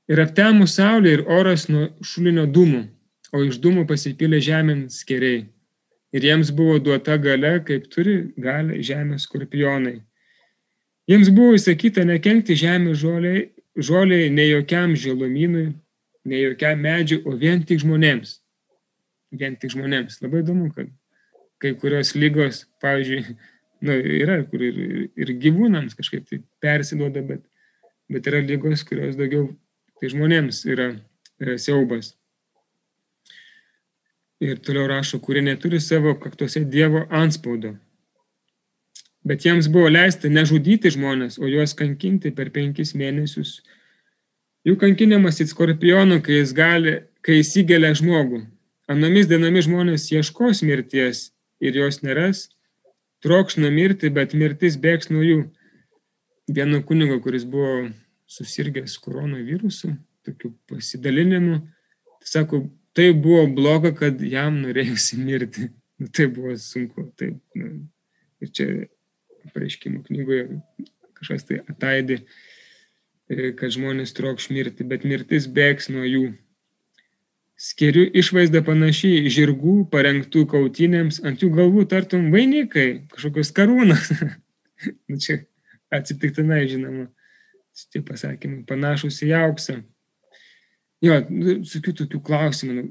Ir 0.08 0.22
aptemų 0.24 0.64
saulė 0.70 1.18
ir 1.18 1.22
oras 1.28 1.66
nuo 1.68 1.90
šulinio 2.00 2.46
dūmų, 2.48 2.80
o 3.36 3.42
iš 3.44 3.58
dūmų 3.60 3.84
pasipylė 3.90 4.40
žemėn 4.40 4.86
skeriai. 4.92 5.42
Ir 6.16 6.24
jiems 6.24 6.48
buvo 6.56 6.78
duota 6.80 7.18
gale, 7.20 7.58
kaip 7.60 7.90
turi 7.92 8.30
galę 8.40 8.78
žemės 8.80 9.26
skorpionai. 9.28 9.98
Jiems 11.08 11.28
buvo 11.32 11.58
įsakyta 11.58 12.06
nekenkti 12.08 12.56
žemės 12.56 13.02
žoliai, 13.02 13.50
žoliai 13.76 14.30
ne 14.32 14.48
jokiam 14.48 14.96
žilomynui, 14.96 15.74
ne 16.28 16.42
jokiam 16.42 16.80
medžiui, 16.84 17.22
o 17.26 17.36
vien 17.40 17.62
tik 17.66 17.82
žmonėms. 17.82 18.38
Vien 19.38 19.56
tik 19.60 19.74
žmonėms. 19.74 20.20
Labai 20.24 20.42
įdomu, 20.44 20.70
kad 20.74 20.90
kai 21.62 21.74
kurios 21.80 22.14
lygos, 22.16 22.64
pavyzdžiui, 22.82 23.36
nu, 23.86 23.96
yra, 24.20 24.40
kur 24.50 24.62
ir, 24.64 25.08
ir 25.18 25.34
gyvūnams 25.42 25.96
kažkaip 25.98 26.28
tai 26.28 26.42
persiduoda, 26.62 27.24
bet, 27.26 27.42
bet 28.12 28.30
yra 28.30 28.42
lygos, 28.44 28.84
kurios 28.86 29.18
daugiau 29.18 29.50
tai 29.98 30.12
žmonėms 30.12 30.62
yra, 30.70 30.92
yra 31.42 31.58
siaubas. 31.60 32.14
Ir 34.38 34.60
toliau 34.62 34.86
rašo, 34.86 35.18
kurie 35.18 35.42
neturi 35.42 35.80
savo 35.82 36.14
kaktuose 36.22 36.62
Dievo 36.70 37.02
anspaudo. 37.10 37.74
Bet 39.26 39.42
jiems 39.42 39.66
buvo 39.66 39.88
leista 39.90 40.30
nežudyti 40.30 40.92
žmonės, 40.94 41.40
o 41.42 41.50
juos 41.50 41.74
kankinti 41.76 42.30
per 42.34 42.52
penkis 42.54 42.94
mėnesius. 42.94 43.58
Jų 44.68 44.74
kankinimas 44.76 45.38
į 45.40 45.46
skorpionų, 45.48 46.18
kai 46.24 46.42
jis 46.42 46.50
gali, 46.52 46.94
kai 47.24 47.38
įsigelia 47.40 47.94
žmogų. 47.96 48.42
Anomis 48.90 49.28
dienomis 49.30 49.64
žmonės 49.64 50.08
ieškos 50.12 50.60
mirties 50.66 51.30
ir 51.64 51.78
jos 51.78 52.02
neras, 52.04 52.42
trokšna 53.24 53.70
mirti, 53.72 54.10
bet 54.12 54.34
mirtis 54.36 54.76
bėgs 54.80 55.08
nuo 55.12 55.22
jų. 55.24 55.38
Vieno 56.52 56.82
kunigo, 56.84 57.16
kuris 57.24 57.46
buvo 57.48 57.86
susirgęs 58.28 58.98
koronavirusu, 59.04 59.94
tokiu 60.28 60.52
pasidalinimu, 60.68 61.62
sako, 62.24 62.66
tai 62.96 63.08
buvo 63.16 63.46
bloga, 63.56 63.94
kad 63.96 64.20
jam 64.20 64.60
norėjusi 64.66 65.20
mirti. 65.22 65.70
Nu, 65.96 66.10
tai 66.12 66.28
buvo 66.32 66.52
sunku. 66.60 67.08
Tai, 67.16 67.30
nu, 67.56 67.72
ir 68.44 68.52
čia 68.52 68.68
pareiškimų 69.54 70.04
knygoje 70.10 70.60
kažkas 71.16 71.48
tai 71.48 71.62
ataidė, 71.64 72.20
e, 72.20 72.57
kad 73.28 73.72
žmonės 73.74 74.14
trokš 74.16 74.48
mirti, 74.54 74.86
bet 74.88 75.04
mirtis 75.04 75.48
bėgs 75.52 75.90
nuo 75.92 76.04
jų. 76.06 76.28
Skeriu 77.58 78.04
išvaizda 78.16 78.62
panašiai 78.64 79.28
žirgų 79.34 79.80
parengtų 79.92 80.44
kautynėms, 80.48 81.18
ant 81.26 81.42
jų 81.42 81.50
galvų 81.56 81.88
tartum 81.90 82.28
vainikai, 82.32 83.08
kažkokios 83.10 83.50
karūnos. 83.56 84.12
nu, 85.10 85.18
čia 85.18 85.40
atsitiktinai 85.90 86.62
žinoma, 86.70 87.08
tie 87.92 88.02
pasakymai 88.06 88.62
panašus 88.68 89.20
į 89.26 89.32
auksą. 89.40 89.80
Jo, 91.04 91.18
nu, 91.30 91.58
tokių 91.66 91.94
tokių 92.04 92.22
klausimų, 92.30 92.78
nu, 92.78 92.86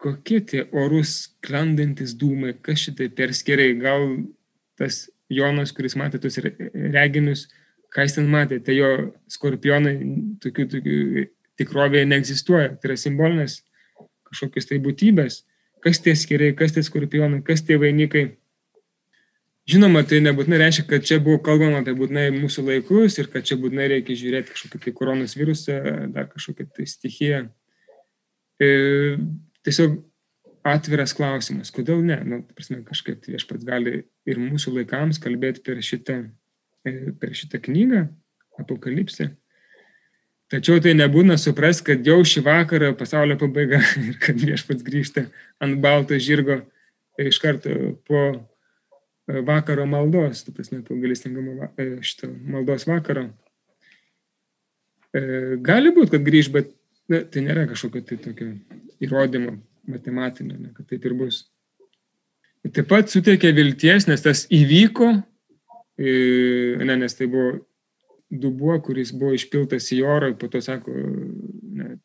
kokie 0.00 0.40
tie 0.48 0.64
orus 0.72 1.14
sklandantis 1.26 2.14
dūmai, 2.18 2.54
kas 2.62 2.86
šitai 2.86 3.08
per 3.12 3.34
skeriai, 3.36 3.76
gal 3.80 4.10
tas 4.78 5.06
Jonas, 5.28 5.74
kuris 5.76 5.96
matė 5.98 6.20
tus 6.22 6.38
reginius, 6.40 7.48
ką 7.94 8.04
jis 8.04 8.18
ten 8.18 8.28
matė, 8.30 8.58
tai 8.64 8.76
jo 8.78 8.90
skorpionai 9.32 9.94
tokių, 10.42 10.66
tokių 10.74 11.24
tikrovėje 11.60 12.08
neegzistuoja. 12.08 12.74
Tai 12.76 12.90
yra 12.90 12.98
simbolinės 13.00 13.62
kažkokios 14.28 14.68
tai 14.68 14.80
būtybės. 14.84 15.42
Kas 15.84 16.02
tie 16.02 16.14
skiriai, 16.18 16.56
kas 16.58 16.74
tie 16.74 16.82
skorpionai, 16.84 17.40
kas 17.46 17.62
tie 17.66 17.78
vainikai. 17.80 18.26
Žinoma, 19.68 20.00
tai 20.08 20.22
nebūtinai 20.24 20.62
reiškia, 20.62 20.86
kad 20.88 21.04
čia 21.04 21.18
buvo 21.20 21.42
kalbama 21.44 21.82
apie 21.82 21.92
būtinai 21.96 22.30
mūsų 22.32 22.64
laikus 22.70 23.18
ir 23.20 23.28
kad 23.32 23.44
čia 23.44 23.58
būtinai 23.60 23.90
reikia 23.92 24.16
žiūrėti 24.16 24.54
kažkokį 24.54 24.80
tai 24.86 24.94
koronos 24.96 25.36
virusą, 25.36 25.76
dar 26.14 26.30
kažkokią 26.30 26.70
tai 26.72 26.86
stichiją. 26.88 27.42
E, 28.64 28.70
tiesiog 29.68 29.98
atviras 30.68 31.12
klausimas, 31.16 31.70
kodėl 31.74 32.00
ne? 32.04 32.16
Nu, 32.24 32.40
prasme, 32.56 32.80
kažkaip 32.86 33.20
tai 33.22 33.36
viešpats 33.36 33.68
gali 33.68 34.00
ir 34.28 34.40
mūsų 34.40 34.72
laikams 34.78 35.20
kalbėti 35.22 35.62
per 35.66 35.84
šitą, 35.84 36.22
per 36.84 37.34
šitą 37.36 37.60
knygą, 37.64 38.06
apokalipsę. 38.60 39.30
Tačiau 40.48 40.80
tai 40.80 40.94
nebūna 40.96 41.36
supras, 41.36 41.82
kad 41.84 42.06
jau 42.08 42.22
šį 42.24 42.42
vakarą 42.46 42.94
pasaulio 42.96 43.36
pabaiga 43.40 43.82
ir 44.08 44.16
kad 44.22 44.38
viešpats 44.40 44.84
grįžta 44.86 45.26
ant 45.64 45.80
balto 45.84 46.16
žirgo 46.16 46.62
iš 47.20 47.40
karto 47.42 47.74
po 48.08 48.22
e, 48.30 49.42
vakaro 49.44 49.84
maldos, 49.90 50.44
tu 50.46 50.54
prasme, 50.56 50.80
po 50.86 50.96
galestingumo 50.96 51.68
e, 51.76 51.90
šito 52.06 52.30
maldos 52.48 52.86
vakaro. 52.88 53.26
E, 55.12 55.20
gali 55.64 55.92
būti, 55.92 56.14
kad 56.14 56.24
grįž, 56.24 56.50
bet 56.54 56.72
ne, 57.12 57.24
tai 57.28 57.44
nėra 57.44 57.66
kažkokio 57.68 58.04
tai 58.08 58.20
tokio 58.22 58.52
įrodymo 59.04 59.58
matematinio, 59.88 60.56
ne, 60.56 60.72
kad 60.76 60.88
taip 60.88 61.04
ir 61.08 61.16
bus. 61.18 61.42
Taip 62.68 62.88
pat 62.90 63.12
suteikia 63.12 63.52
vilties, 63.56 64.08
nes 64.08 64.24
tas 64.24 64.46
įvyko, 64.52 65.12
ne, 65.98 66.96
nes 67.00 67.16
tai 67.18 67.26
buvo 67.30 67.56
dubuo, 68.28 68.76
kuris 68.84 69.12
buvo 69.16 69.32
išpiltas 69.36 69.88
į 69.96 70.02
orą, 70.06 70.32
po 70.38 70.50
to 70.52 70.60
sako, 70.62 70.92
ne, 71.78 71.96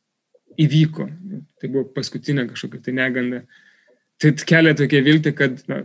įvyko. 0.59 1.07
Tai 1.59 1.69
buvo 1.71 1.85
paskutinė 1.95 2.47
kažkokia 2.51 2.87
tai 2.87 2.95
neganda. 2.95 3.43
Tai 4.21 4.31
kelia 4.47 4.73
tokia 4.77 5.03
vilti, 5.03 5.33
kad, 5.35 5.59
na, 5.69 5.83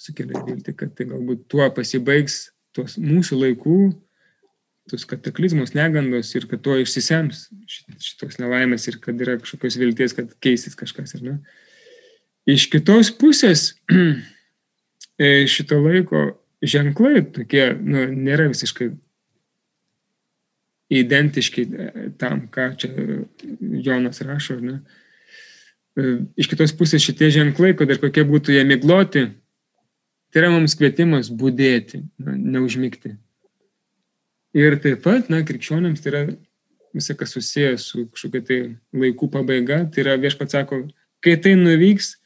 sukelia 0.00 0.44
vilti, 0.46 0.74
kad 0.76 0.94
tai 0.96 1.08
galbūt 1.10 1.46
tuo 1.50 1.66
pasibaigs 1.74 2.44
tuos 2.76 2.96
mūsų 3.00 3.38
laikų, 3.42 3.78
tos 4.90 5.04
kataklizmos 5.08 5.74
negandos 5.76 6.32
ir 6.34 6.48
kad 6.50 6.62
tuo 6.64 6.74
išsisems 6.80 7.46
šitos 8.02 8.40
nelaimės 8.40 8.88
ir 8.90 8.98
kad 9.02 9.20
yra 9.22 9.36
kažkokios 9.40 9.78
vilties, 9.80 10.14
kad 10.16 10.32
keisis 10.42 10.74
kažkas. 10.78 11.14
Ne? 11.22 11.38
Iš 12.50 12.66
kitos 12.72 13.12
pusės 13.14 13.72
e, 15.22 15.44
šito 15.50 15.78
laiko 15.84 16.24
ženklai 16.62 17.22
tokie 17.34 17.72
nu, 17.78 18.06
nėra 18.14 18.48
visiškai 18.52 18.92
identiški 20.92 21.64
e, 21.64 21.90
tam, 22.20 22.46
ką 22.52 22.68
čia 22.80 22.90
Jonas 23.84 24.22
rašo. 24.24 24.58
Ne? 24.62 24.80
E, 25.96 26.14
iš 26.40 26.50
kitos 26.52 26.74
pusės 26.76 27.04
šitie 27.04 27.30
ženklai, 27.34 27.72
kad 27.78 27.90
ir 27.90 28.00
kokie 28.02 28.24
būtų 28.28 28.56
jie 28.56 28.64
migloti, 28.68 29.26
tai 30.32 30.44
yra 30.44 30.52
mums 30.52 30.76
kvietimas 30.78 31.32
būdėti, 31.32 32.04
na, 32.22 32.36
neužmygti. 32.36 33.16
Ir 34.56 34.76
taip 34.84 35.04
pat, 35.04 35.30
na, 35.32 35.40
krikščionėms 35.48 36.02
tai 36.04 36.12
yra 36.12 36.24
visą, 36.92 37.16
kas 37.16 37.32
susijęs 37.32 37.86
su 37.88 38.06
kažkokia 38.12 38.42
tai 38.48 38.58
laikų 38.92 39.30
pabaiga, 39.32 39.82
tai 39.88 40.04
yra 40.04 40.18
viešpats 40.20 40.52
sako, 40.58 40.84
kai 41.24 41.38
tai 41.40 41.54
nuvyks, 41.56 42.18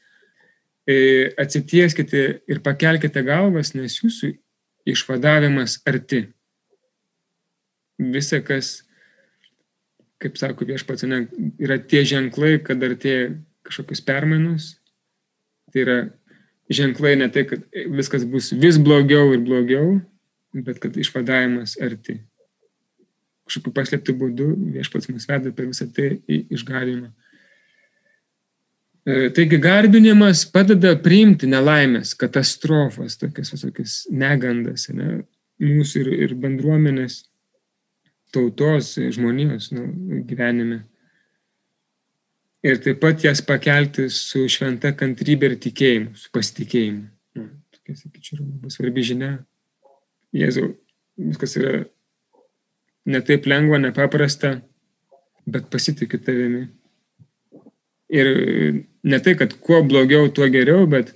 atsitieskite 1.39 2.23
ir 2.47 2.61
pakelkite 2.63 3.23
galvas, 3.27 3.73
nes 3.75 3.99
jūsų 3.99 4.31
išvadavimas 4.87 5.81
arti. 5.87 6.23
Visa, 7.97 8.39
kas, 8.45 8.85
kaip 10.21 10.37
sako 10.39 10.67
viešpats, 10.69 11.03
yra 11.59 11.79
tie 11.81 12.05
ženklai, 12.07 12.55
kad 12.63 12.83
artėja 12.85 13.33
kažkokius 13.67 14.03
permainos. 14.05 14.69
Tai 15.73 15.83
yra 15.83 15.97
ženklai 16.71 17.17
ne 17.19 17.27
tai, 17.33 17.43
kad 17.49 17.65
viskas 17.91 18.23
bus 18.23 18.53
vis 18.55 18.79
blogiau 18.79 19.33
ir 19.35 19.43
blogiau, 19.43 19.97
bet 20.55 20.79
kad 20.83 20.95
išvadavimas 20.95 21.75
arti. 21.83 22.21
Kažkokiu 23.47 23.75
paslėptų 23.75 24.15
būdu 24.19 24.47
viešpats 24.75 25.11
mus 25.11 25.27
veda 25.27 25.51
per 25.55 25.67
visą 25.67 25.87
tai 25.91 26.17
į 26.27 26.45
išgavimą. 26.55 27.11
E, 29.07 29.29
taigi 29.31 29.55
garbinimas 29.63 30.41
padeda 30.51 30.91
priimti 30.99 31.47
nelaimės, 31.47 32.11
katastrofas, 32.19 33.15
tokias 33.21 33.53
visokias 33.53 33.93
negandas, 34.11 34.89
ne, 34.91 35.21
mūsų 35.63 36.01
ir, 36.01 36.09
ir 36.25 36.33
bendruomenės, 36.41 37.21
tautos, 38.35 38.97
žmonijos 39.15 39.69
nu, 39.71 39.85
gyvenime. 40.27 40.81
Ir 42.67 42.81
taip 42.83 42.99
pat 42.99 43.23
jas 43.23 43.39
pakelti 43.47 44.09
su 44.11 44.43
šventa 44.51 44.91
kantrybė 44.97 45.53
ir 45.53 45.59
tikėjimu, 45.63 46.11
su 46.19 46.33
pasitikėjimu. 46.35 47.05
Nu, 47.39 47.47
tokia, 47.77 47.95
sakyčiau, 48.01 48.41
labai 48.41 48.73
svarbi 48.73 49.05
žinia. 49.07 49.37
Jėzau, 50.35 50.73
viskas 51.29 51.55
yra 51.61 51.85
netaip 53.07 53.47
lengva, 53.47 53.79
nepaprasta, 53.79 54.57
bet 55.47 55.71
pasitikiu 55.71 56.19
tavimi. 56.19 56.65
Ir 58.07 58.27
ne 59.03 59.19
tai, 59.19 59.35
kad 59.39 59.53
kuo 59.63 59.81
blogiau, 59.83 60.29
tuo 60.31 60.47
geriau, 60.51 60.85
bet, 60.87 61.11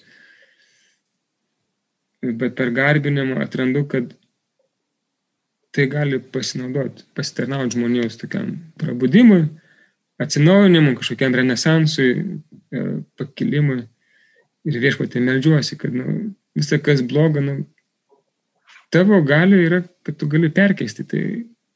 bet 2.21 2.55
per 2.57 2.73
garbinimą 2.75 3.39
atrandu, 3.45 3.85
kad 3.87 4.11
tai 5.71 5.87
gali 5.87 6.19
pasinaudoti, 6.19 7.05
pasitarnauti 7.15 7.77
žmonijos 7.77 8.19
tokiam 8.19 8.57
prabudimui, 8.79 9.45
atsinaujinimui, 10.19 10.97
kažkokiam 10.99 11.35
renesansui, 11.39 12.11
e, 12.75 12.83
pakilimui. 13.17 13.85
Ir 14.67 14.75
viešpatė 14.77 15.23
melžiuosi, 15.25 15.77
kad 15.79 15.95
nu, 15.95 16.35
visą 16.53 16.77
kas 16.83 16.99
bloga, 17.07 17.41
nu, 17.41 17.63
tavo 18.93 19.17
gali 19.25 19.63
yra, 19.65 19.79
kad 20.05 20.19
tu 20.19 20.27
gali 20.29 20.51
perkeisti 20.53 21.07
tai, 21.07 21.23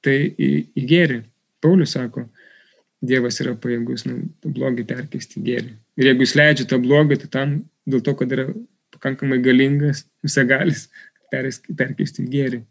tai 0.06 0.18
į, 0.30 0.50
į 0.78 0.84
gėrį. 0.92 1.22
Paulius 1.64 1.96
sako, 1.96 2.28
Dievas 3.08 3.40
yra 3.44 3.56
pajėgus 3.60 4.06
nu, 4.08 4.22
blogį 4.46 4.86
perkeisti 4.90 5.42
gėrį. 5.46 5.74
Ir 6.00 6.12
jeigu 6.12 6.26
jis 6.26 6.36
leidžia 6.40 6.70
tą 6.70 6.80
blogį, 6.82 7.20
tai 7.24 7.30
tam 7.38 7.58
dėl 7.90 8.04
to, 8.06 8.16
kad 8.18 8.32
yra 8.34 8.48
pakankamai 8.96 9.42
galingas, 9.44 10.06
visagalis, 10.26 10.88
perkeisti 11.32 12.26
gėrį. 12.32 12.64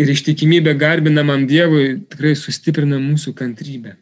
Ir 0.00 0.12
ištikimybė 0.14 0.74
garbinamam 0.80 1.44
Dievui 1.48 2.00
tikrai 2.08 2.32
sustiprina 2.38 3.00
mūsų 3.02 3.34
kantrybę 3.36 3.96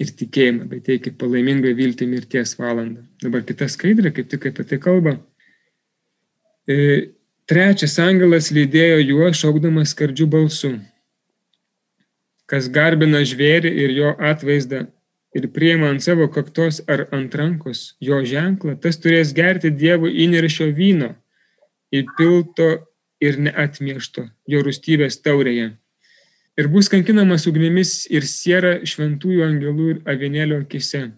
ir 0.00 0.10
tikėjimą, 0.18 0.66
bet 0.70 0.86
teikia 0.88 1.12
palaimingą 1.18 1.74
viltį 1.76 2.08
mirties 2.10 2.56
valandą. 2.58 3.04
Dabar 3.22 3.44
kita 3.46 3.68
skaidrė, 3.70 4.10
kaip 4.14 4.30
tik 4.32 4.48
apie 4.50 4.66
tai 4.70 4.78
kalba. 4.82 5.18
E, 6.66 7.14
trečias 7.50 7.98
angelas 8.02 8.50
lydėjo 8.54 9.02
juos 9.04 9.38
šaukdamas 9.42 9.94
skardžių 9.94 10.26
balsų. 10.32 10.72
Kas 12.54 12.68
garbina 12.70 13.24
žvėrį 13.26 13.70
ir 13.82 13.92
jo 13.96 14.14
atvaizdą 14.30 14.84
ir 15.34 15.50
priima 15.50 15.88
ant 15.90 16.04
savo 16.06 16.28
kaktos 16.30 16.78
ar 16.86 17.08
ant 17.10 17.34
rankos 17.34 17.96
jo 17.98 18.20
ženklą, 18.22 18.76
tas 18.78 19.00
turės 19.02 19.34
gerti 19.34 19.74
Dievo 19.74 20.06
įniršio 20.06 20.68
vyno, 20.76 21.16
įpilto 21.90 22.68
ir 23.18 23.40
neatmiešto 23.42 24.28
jo 24.46 24.62
rūstybės 24.62 25.18
taurėje 25.26 25.72
ir 26.56 26.68
bus 26.70 26.88
kankinamas 26.88 27.48
ugnimis 27.50 28.04
ir 28.10 28.26
siera 28.30 28.76
šventųjų 28.86 29.42
angelų 29.46 29.88
ir 29.94 30.02
avinėlio 30.10 30.60
akise. 30.62 31.08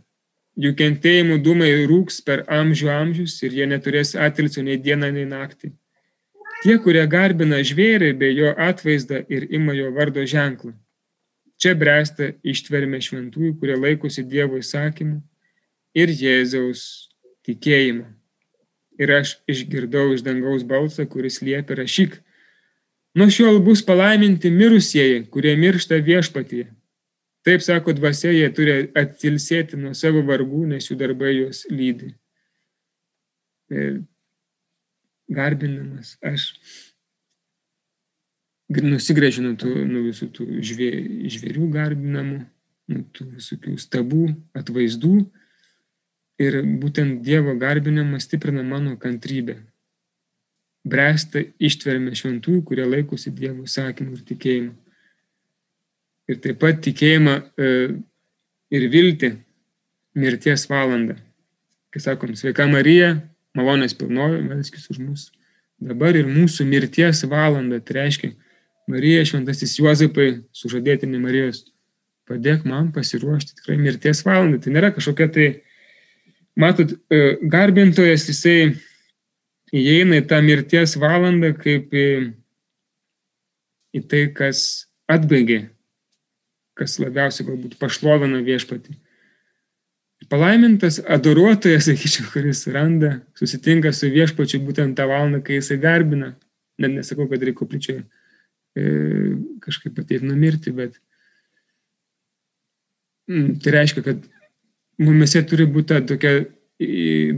Jų 0.56 0.72
kentėjimų 0.78 1.42
dūmai 1.44 1.68
rūks 1.90 2.22
per 2.24 2.46
amžių 2.48 2.88
amžius 2.92 3.36
ir 3.44 3.52
jie 3.58 3.66
neturės 3.68 4.14
atilsio 4.16 4.64
nei 4.64 4.78
dieną, 4.80 5.12
nei 5.12 5.26
naktį. 5.28 5.74
Tie, 6.62 6.78
kurie 6.80 7.04
garbina 7.04 7.60
žvėrį 7.60 8.14
bei 8.16 8.32
jo 8.32 8.54
atvaizdą 8.56 9.20
ir 9.28 9.44
ima 9.52 9.76
jo 9.76 9.92
vardo 9.92 10.24
ženklą. 10.24 10.72
Čia 11.62 11.72
bręsta 11.78 12.34
ištvermė 12.44 13.00
šventųjų, 13.00 13.54
kurie 13.60 13.78
laikosi 13.80 14.24
Dievo 14.28 14.60
įsakymų 14.60 15.22
ir 15.96 16.12
Jėzaus 16.12 17.08
tikėjimo. 17.46 18.10
Ir 19.00 19.12
aš 19.12 19.38
išgirdau 19.48 20.10
iš 20.14 20.24
dangaus 20.24 20.64
balsą, 20.64 21.04
kuris 21.08 21.42
liepia 21.44 21.76
rašyk, 21.80 22.20
Nuo 23.16 23.30
šiol 23.32 23.62
bus 23.64 23.80
palaiminti 23.80 24.50
mirusieji, 24.52 25.22
kurie 25.32 25.54
miršta 25.56 25.96
viešpatyje. 26.04 26.66
Taip 27.48 27.62
sako 27.64 27.94
dvasia, 27.96 28.28
jie 28.34 28.50
turi 28.52 28.74
atsilsėti 28.92 29.78
nuo 29.80 29.94
savo 29.96 30.20
vargų, 30.26 30.66
nes 30.74 30.90
jų 30.90 30.98
darbai 31.00 31.30
juos 31.32 31.62
lydi. 31.72 32.10
Ir 33.72 34.02
garbinamas 35.32 36.18
aš 36.20 36.50
nusigrėžinu 38.70 39.54
tų, 39.60 39.72
nuo 39.86 40.02
visų 40.08 40.28
tų 40.34 40.46
žvė, 40.64 40.90
žvėrių 41.30 41.68
garbinamų, 41.74 42.40
nuo 42.92 43.04
tų 43.14 43.28
visokių 43.36 43.76
stabų, 43.78 44.28
atvaizdų. 44.58 45.14
Ir 46.42 46.58
būtent 46.82 47.22
Dievo 47.24 47.54
garbinimas 47.56 48.26
stiprina 48.26 48.60
mano 48.66 48.98
kantrybę, 49.00 49.56
bręsta 50.84 51.40
ištvermė 51.56 52.12
šventųjų, 52.18 52.64
kurie 52.66 52.84
laikosi 52.84 53.32
Dievo 53.32 53.64
įsakymų 53.64 54.18
ir 54.18 54.26
tikėjimų. 54.32 54.74
Ir 56.26 56.42
taip 56.42 56.58
pat 56.60 56.82
tikėjimą 56.82 57.36
e, 57.38 57.70
ir 58.74 58.88
viltį 58.92 59.30
mirties 60.18 60.66
valandą. 60.68 61.16
Kai 61.94 62.02
sakom, 62.02 62.34
sveika 62.36 62.66
Marija, 62.68 63.14
malonės 63.56 63.94
pilnoji, 63.96 64.42
melskis 64.50 64.90
už 64.92 65.00
mus. 65.00 65.28
Dabar 65.80 66.16
ir 66.18 66.28
mūsų 66.28 66.66
mirties 66.68 67.22
valanda, 67.30 67.78
tai 67.80 68.00
reiškia, 68.00 68.32
Marija, 68.86 69.24
šventasis 69.26 69.74
Juozapai, 69.80 70.28
sužadėtinė 70.54 71.18
Marijos, 71.18 71.64
padėk 72.26 72.66
man 72.68 72.92
pasiruošti 72.94 73.58
tikrai 73.58 73.78
mirties 73.80 74.22
valandą. 74.26 74.60
Tai 74.62 74.74
nėra 74.74 74.92
kažkokia 74.94 75.26
tai, 75.34 75.46
matot, 76.58 76.94
e, 77.10 77.22
garbintojas, 77.50 78.28
jisai 78.30 78.76
įeina 79.74 80.20
į 80.20 80.26
tą 80.30 80.38
mirties 80.46 80.94
valandą 81.02 81.50
kaip 81.58 81.94
į, 81.94 82.10
į 83.98 84.04
tai, 84.06 84.22
kas 84.36 84.60
atbaigė, 85.10 85.64
kas 86.78 87.00
labiausiai 87.02 87.48
galbūt 87.48 87.74
pašlovina 87.82 88.42
viešpatį. 88.46 88.94
Palaimintas 90.30 91.00
adoruotojas, 91.12 91.90
sakyčiau, 91.90 92.28
kuris 92.32 92.62
randa, 92.72 93.18
susitinka 93.38 93.90
su 93.94 94.08
viešpačiu 94.14 94.62
būtent 94.64 94.96
tą 94.98 95.08
valandą, 95.10 95.42
kai 95.44 95.58
jisai 95.58 95.76
garbina. 95.82 96.32
Net 96.80 96.94
nesakau, 96.94 97.26
kad 97.30 97.42
reikia 97.42 97.58
koplyčiai 97.60 98.00
e, 98.00 98.06
kažkaip 99.64 99.98
ateiti 100.02 100.26
numirti, 100.26 100.72
bet 100.76 100.98
mm, 103.30 103.58
tai 103.64 103.78
reiškia, 103.78 104.04
kad 104.06 104.22
mumise 105.00 105.42
turi 105.48 105.66
būti 105.70 106.02
tokia 106.08 106.38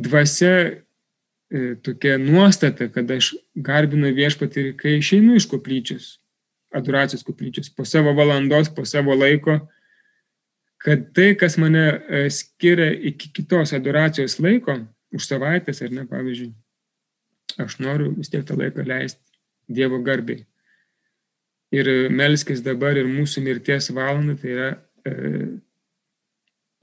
dvasia 0.03 0.55
E, 1.51 1.75
tokia 1.83 2.19
nuostata, 2.19 2.91
kad 2.93 3.09
aš 3.09 3.31
garbinu 3.57 4.11
viešpatį 4.13 4.61
ir 4.61 4.73
kai 4.77 4.99
išeinu 4.99 5.39
iš 5.39 5.47
koplyčios, 5.49 6.09
adoracijos 6.77 7.25
koplyčios, 7.25 7.71
po 7.73 7.87
savo 7.89 8.13
valandos, 8.13 8.69
po 8.69 8.85
savo 8.85 9.17
laiko, 9.17 9.57
kad 10.85 11.07
tai, 11.17 11.31
kas 11.41 11.57
mane 11.57 11.87
e, 11.89 12.21
skiria 12.29 12.91
iki 12.93 13.33
kitos 13.33 13.73
adoracijos 13.73 14.37
laiko, 14.45 14.77
už 15.17 15.25
savaitės 15.25 15.81
ar 15.87 15.95
ne, 15.97 16.05
pavyzdžiui, 16.11 16.53
aš 17.65 17.79
noriu 17.81 18.13
vis 18.19 18.29
tiek 18.29 18.45
tą 18.45 18.59
laiką 18.59 18.85
leisti 18.85 19.25
Dievo 19.73 20.03
garbiai. 20.05 20.45
Ir 21.75 21.89
melskis 22.09 22.63
dabar 22.65 22.97
ir 22.97 23.09
mūsų 23.11 23.43
mirties 23.45 23.91
valandą, 23.93 24.39
tai 24.41 24.55
yra, 24.55 24.69
e, 25.05 25.41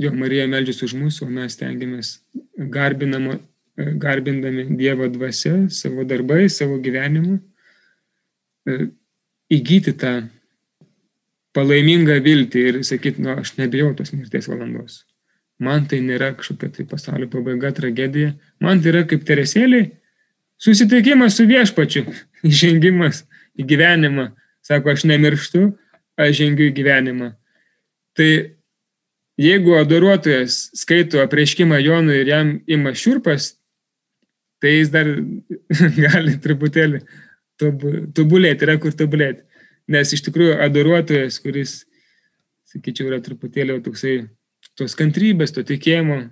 jo 0.03 0.11
Marija 0.13 0.45
meldžiasi 0.51 0.85
už 0.85 0.93
mūsų, 0.99 1.25
o 1.25 1.35
mes 1.39 1.57
tengiamės 1.57 2.19
garbinamo 2.55 3.39
garbindami 3.75 4.77
Dievo 4.77 5.07
dvasia, 5.07 5.69
savo 5.69 6.03
darbais, 6.03 6.57
savo 6.57 6.77
gyvenimu, 6.79 7.39
e, 8.67 8.87
įgyti 9.51 9.93
tą 9.99 10.13
palaimingą 11.55 12.17
viltį 12.23 12.63
ir 12.69 12.79
sakyti, 12.87 13.23
nu, 13.23 13.35
aš 13.35 13.55
nebijau 13.59 13.93
tos 13.95 14.13
mirties 14.15 14.47
valandos. 14.51 15.03
Man 15.59 15.85
tai 15.87 16.01
nėra 16.03 16.33
kažkokia 16.35 16.71
tai 16.71 16.85
pasaulio 16.87 17.29
pabaiga, 17.31 17.71
tragedija. 17.75 18.33
Man 18.59 18.81
tai 18.83 18.91
yra 18.91 19.03
kaip 19.07 19.23
teresėliai, 19.27 19.91
susitikimas 20.59 21.37
su 21.37 21.45
viešpačiu, 21.47 22.07
įžengimas 22.49 23.23
į 23.59 23.67
gyvenimą. 23.67 24.31
Sako, 24.65 24.95
aš 24.95 25.05
nemirštu, 25.05 25.67
aš 26.17 26.37
žengiu 26.39 26.69
į 26.69 26.75
gyvenimą. 26.79 27.33
Tai 28.17 28.29
jeigu 29.37 29.75
adoruotojas 29.77 30.71
skaito 30.77 31.21
apreiškimą 31.21 31.77
Jonui 31.83 32.21
ir 32.23 32.31
jam 32.31 32.53
ima 32.71 32.95
šiurpas, 32.97 33.53
tai 34.63 34.79
jis 34.79 34.93
dar 34.93 35.11
gali 36.05 36.37
truputėlį 36.41 37.03
tobulėti, 37.59 38.65
yra 38.65 38.79
kur 38.81 38.95
tobulėti. 38.97 39.43
Nes 39.91 40.15
iš 40.15 40.23
tikrųjų 40.25 40.55
adoruotojas, 40.65 41.37
kuris, 41.43 41.75
sakyčiau, 42.71 43.11
yra 43.11 43.21
truputėlį 43.21 43.77
toksai 43.85 44.15
tos 44.79 44.97
kantrybės, 44.97 45.53
to 45.53 45.61
tikėjimo, 45.67 46.23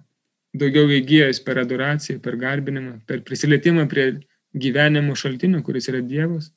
daugiau 0.57 0.89
įgyjęs 0.97 1.43
per 1.45 1.61
adoraciją, 1.61 2.17
per 2.23 2.37
garbinimą, 2.41 2.97
per 3.09 3.21
prisilietimą 3.25 3.85
prie 3.91 4.07
gyvenimo 4.53 5.13
šaltinio, 5.17 5.61
kuris 5.65 5.89
yra 5.91 6.01
Dievas, 6.05 6.49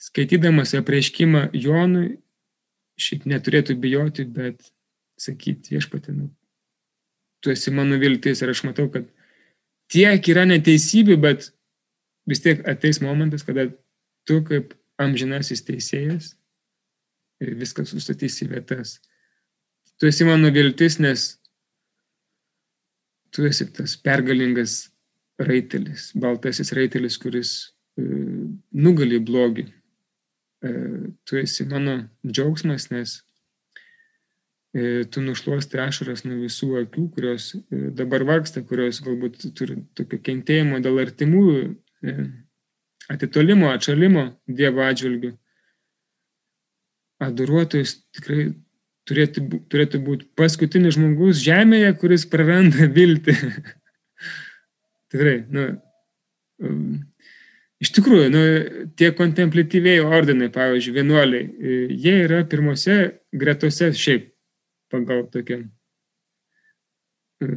skaitydamas 0.00 0.74
apreiškimą 0.78 1.50
Jonui, 1.56 2.16
šiaip 3.00 3.26
neturėtų 3.28 3.76
bijoti, 3.80 4.24
bet 4.24 4.70
sakyti 5.20 5.76
viešpatį, 5.76 6.14
nu, 6.16 6.30
tu 7.40 7.52
esi 7.52 7.72
mano 7.72 7.98
viltis 8.00 8.42
ir 8.42 8.52
aš 8.52 8.64
matau, 8.68 8.88
kad 8.92 9.06
tiek 9.92 10.28
yra 10.32 10.46
neteisybių, 10.48 11.16
bet 11.20 11.50
vis 12.28 12.42
tiek 12.44 12.62
ateis 12.68 13.00
momentas, 13.04 13.44
kada 13.46 13.68
tu 14.26 14.40
kaip 14.44 14.74
amžinasis 15.00 15.64
teisėjas 15.64 16.32
ir 17.44 17.56
viskas 17.60 17.92
sustatys 17.92 18.40
į 18.44 18.50
vietas. 18.54 18.98
Tu 20.00 20.08
esi 20.10 20.26
mano 20.28 20.50
viltis, 20.52 20.98
nes 21.00 21.36
tu 23.32 23.44
esi 23.48 23.68
tas 23.72 23.96
pergalingas 24.00 24.86
raitelis, 25.40 26.10
baltasis 26.16 26.72
raitelis, 26.76 27.18
kuris 27.20 27.52
e, 28.00 28.04
nugali 28.72 29.20
blogį. 29.20 29.66
E, 30.66 31.12
tu 31.24 31.36
esi 31.36 31.64
mano 31.68 31.96
džiaugsmas, 32.26 32.88
nes 32.90 33.14
e, 34.74 35.04
tu 35.10 35.22
nušluosti 35.22 35.78
ašaras 35.82 36.24
nuo 36.26 36.40
visų 36.42 36.70
akių, 36.82 37.06
kurios 37.14 37.52
e, 37.56 37.88
dabar 37.98 38.24
vargsta, 38.28 38.64
kurios 38.66 39.00
galbūt 39.04 39.48
turi 39.58 39.78
tokio 39.98 40.20
kentėjimo 40.28 40.80
dėl 40.84 41.00
artimųjų, 41.04 41.64
atitolimo, 43.12 43.70
atšalimo 43.72 44.28
Dievo 44.46 44.84
atžvilgių. 44.86 45.32
Adoruotojas 47.26 47.96
tikrai 48.16 48.50
turėtų, 49.08 49.46
turėtų 49.72 50.00
būti 50.04 50.28
paskutinis 50.36 50.98
žmogus 50.98 51.40
žemėje, 51.44 51.94
kuris 52.00 52.26
praranda 52.28 52.88
viltį. 52.92 53.36
tikrai, 55.14 55.38
nu, 55.48 55.68
Iš 57.82 57.90
tikrųjų, 57.92 58.28
nu, 58.32 58.42
tie 58.96 59.10
kontemplatyviai 59.12 60.00
ordinai, 60.00 60.48
pavyzdžiui, 60.52 60.94
vienuoliai, 60.96 61.44
e, 61.44 61.80
jie 61.92 62.14
yra 62.24 62.40
pirmose 62.48 62.96
gretose 63.36 63.90
šiaip 63.92 64.30
pagal 64.92 65.26
tokią 65.32 65.58
e, 67.44 67.48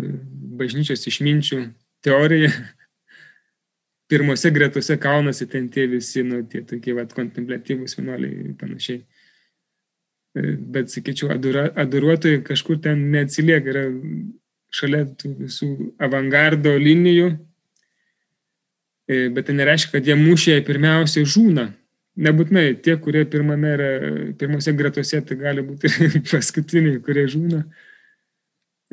bažnyčios 0.59 1.07
išminčių 1.07 1.61
teoriją. 2.03 2.51
Pirmose 4.11 4.49
gretose 4.51 4.97
kaunasi 4.99 5.47
ten 5.47 5.69
tie 5.71 5.85
visi, 5.87 6.25
nu, 6.25 6.41
tie 6.51 6.65
tokie 6.67 6.97
vat, 6.97 7.13
kontemplatyvūs 7.15 7.95
vienuoliai 8.01 8.49
ir 8.49 8.53
panašiai. 8.59 9.03
E, 10.35 10.55
bet, 10.59 10.91
sakyčiau, 10.91 11.31
adoruotojai 11.31 12.43
kažkur 12.43 12.81
ten 12.83 13.07
neatsilieka, 13.13 13.71
yra 13.71 13.85
šalia 14.75 15.05
tų 15.15 15.37
visų 15.45 15.69
avangardo 16.03 16.75
linijų 16.75 17.37
bet 19.09 19.47
tai 19.47 19.55
nereiškia, 19.57 19.95
kad 19.97 20.07
jie 20.07 20.15
mūšėje 20.17 20.63
pirmiausiai 20.67 21.27
žūna. 21.27 21.69
Nebūtinai 22.19 22.65
tie, 22.83 22.93
kurie 23.01 23.23
pirmame 23.29 23.71
yra, 23.73 23.91
pirmose 24.37 24.73
gretose, 24.77 25.21
tai 25.25 25.37
gali 25.39 25.63
būti 25.65 25.89
paskutiniai, 26.31 26.99
kurie 27.05 27.25
žūna. 27.31 27.63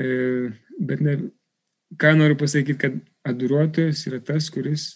E, 0.01 0.07
bet 0.79 1.03
ne, 1.05 1.17
ką 2.01 2.15
noriu 2.17 2.39
pasakyti, 2.41 2.79
kad 2.81 2.97
adoruotojas 3.29 4.07
yra 4.09 4.23
tas, 4.25 4.49
kuris 4.55 4.95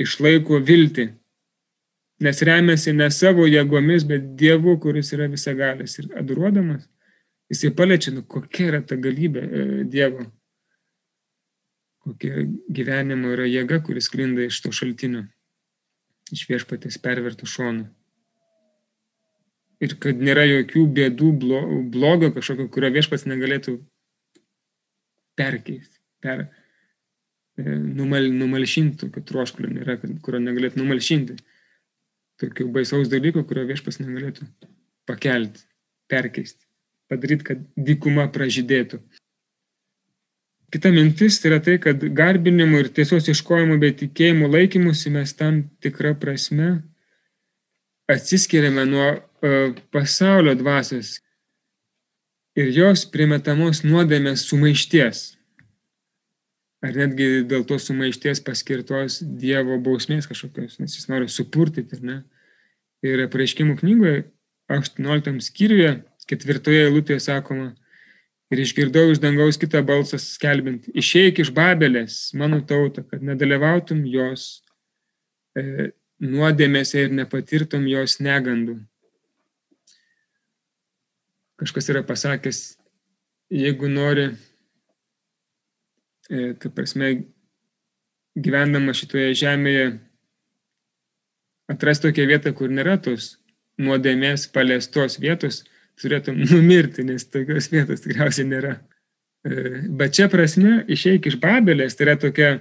išlaiko 0.00 0.58
viltį. 0.64 1.12
Nes 2.24 2.40
remiasi 2.46 2.94
ne 2.94 3.10
savo 3.12 3.46
jėgomis, 3.50 4.06
bet 4.08 4.32
Dievu, 4.38 4.78
kuris 4.82 5.12
yra 5.14 5.28
visagalis. 5.30 5.98
Ir 6.00 6.14
adoruodamas, 6.18 6.86
jisai 7.52 7.74
paliečia, 7.76 8.14
nu, 8.16 8.24
kokia 8.26 8.70
yra 8.72 8.82
ta 8.86 8.98
galybė 8.98 9.44
e, 9.44 9.68
Dievo 9.90 10.26
kokia 12.04 12.44
gyvenimo 12.76 13.32
yra 13.34 13.46
jėga, 13.48 13.80
kuris 13.84 14.10
klinda 14.12 14.44
iš 14.46 14.60
to 14.64 14.72
šaltinio, 14.74 15.24
iš 16.34 16.44
viešpatės 16.50 17.00
pervertų 17.02 17.48
šonų. 17.48 17.86
Ir 19.84 19.96
kad 20.00 20.20
nėra 20.22 20.44
jokių 20.46 20.84
bėdų, 20.96 21.30
blogio 21.92 22.30
kažkokio, 22.36 22.68
kurio 22.72 22.92
viešpats 22.94 23.26
negalėtų 23.28 23.78
perkeisti, 25.36 25.98
per, 26.22 26.46
e, 27.58 27.64
numal, 27.74 28.30
numalšinti, 28.32 29.00
tokio 29.02 29.24
troškulio 29.32 29.72
nėra, 29.72 29.98
kurio 30.24 30.40
negalėtų 30.44 30.80
numalšinti. 30.80 31.40
Tokių 32.42 32.68
baisaus 32.74 33.10
dalykų, 33.12 33.44
kurio 33.46 33.66
viešpas 33.68 34.00
negalėtų 34.02 34.46
pakelti, 35.06 35.62
perkeisti, 36.10 36.64
padaryti, 37.10 37.46
kad 37.50 37.60
dykuma 37.76 38.26
pražydėtų. 38.34 39.02
Kita 40.72 40.90
mintis 40.90 41.38
tai 41.40 41.52
yra 41.52 41.60
tai, 41.62 41.76
kad 41.82 42.00
garbinimu 42.16 42.80
ir 42.82 42.88
tiesos 42.94 43.28
iškojimu 43.30 43.76
bei 43.82 43.94
tikėjimu 43.94 44.48
laikymusi 44.50 45.12
mes 45.14 45.34
tam 45.36 45.62
tikrą 45.84 46.14
prasme 46.18 46.70
atsiskiriame 48.10 48.84
nuo 48.88 49.06
uh, 49.14 49.76
pasaulio 49.94 50.54
dvasios 50.58 51.20
ir 52.58 52.70
jos 52.74 53.04
primetamos 53.10 53.82
nuodėmės 53.86 54.44
sumaišties. 54.48 55.24
Ar 56.84 56.92
netgi 56.92 57.46
dėl 57.48 57.64
to 57.64 57.78
sumaišties 57.80 58.42
paskirtos 58.44 59.22
Dievo 59.24 59.78
bausmės 59.80 60.28
kažkokios, 60.28 60.76
nes 60.82 60.98
jis 60.98 61.08
nori 61.08 61.30
supurtyti, 61.32 62.02
ne? 62.04 62.20
Ir 63.04 63.24
apreiškimų 63.24 63.78
knygoje 63.80 64.26
18 64.72 65.40
skyriuje, 65.44 65.94
ketvirtoje 66.28 66.84
eilutėje 66.86 67.22
sakoma, 67.24 67.72
Ir 68.54 68.60
išgirdau 68.62 69.08
iš 69.10 69.18
dangaus 69.18 69.56
kitą 69.58 69.80
balsą 69.82 70.18
skelbint, 70.22 70.84
išeik 70.94 71.40
iš 71.42 71.50
Babelės, 71.54 72.28
mano 72.38 72.60
tauta, 72.62 73.02
kad 73.02 73.24
nedalyvautum 73.26 74.04
jos 74.06 74.44
e, 75.58 75.90
nuodėmėse 76.22 77.02
ir 77.02 77.16
nepatirtum 77.18 77.88
jos 77.90 78.20
negandų. 78.22 78.76
Kažkas 81.58 81.90
yra 81.90 82.04
pasakęs, 82.06 82.62
jeigu 83.50 83.90
nori, 83.90 84.28
e, 86.30 86.54
kaip 86.62 86.78
prasme, 86.78 87.10
gyvendama 88.38 88.94
šitoje 88.94 89.34
žemėje, 89.42 89.92
atrasti 91.74 92.12
tokią 92.12 92.30
vietą, 92.30 92.54
kur 92.54 92.70
nėra 92.70 93.00
tos 93.02 93.34
nuodėmės 93.82 94.46
paliestos 94.54 95.18
vietos, 95.18 95.64
turėtum 96.00 96.40
numirti, 96.50 97.04
nes 97.06 97.26
tokios 97.28 97.70
vietos 97.72 98.04
tikriausiai 98.04 98.48
nėra. 98.48 98.78
E, 99.44 99.82
bet 99.98 100.16
čia 100.16 100.30
prasme, 100.32 100.82
išeik 100.90 101.28
iš 101.30 101.38
Babelės, 101.42 101.96
tai 101.98 102.08
yra 102.08 102.16
tokia, 102.20 102.54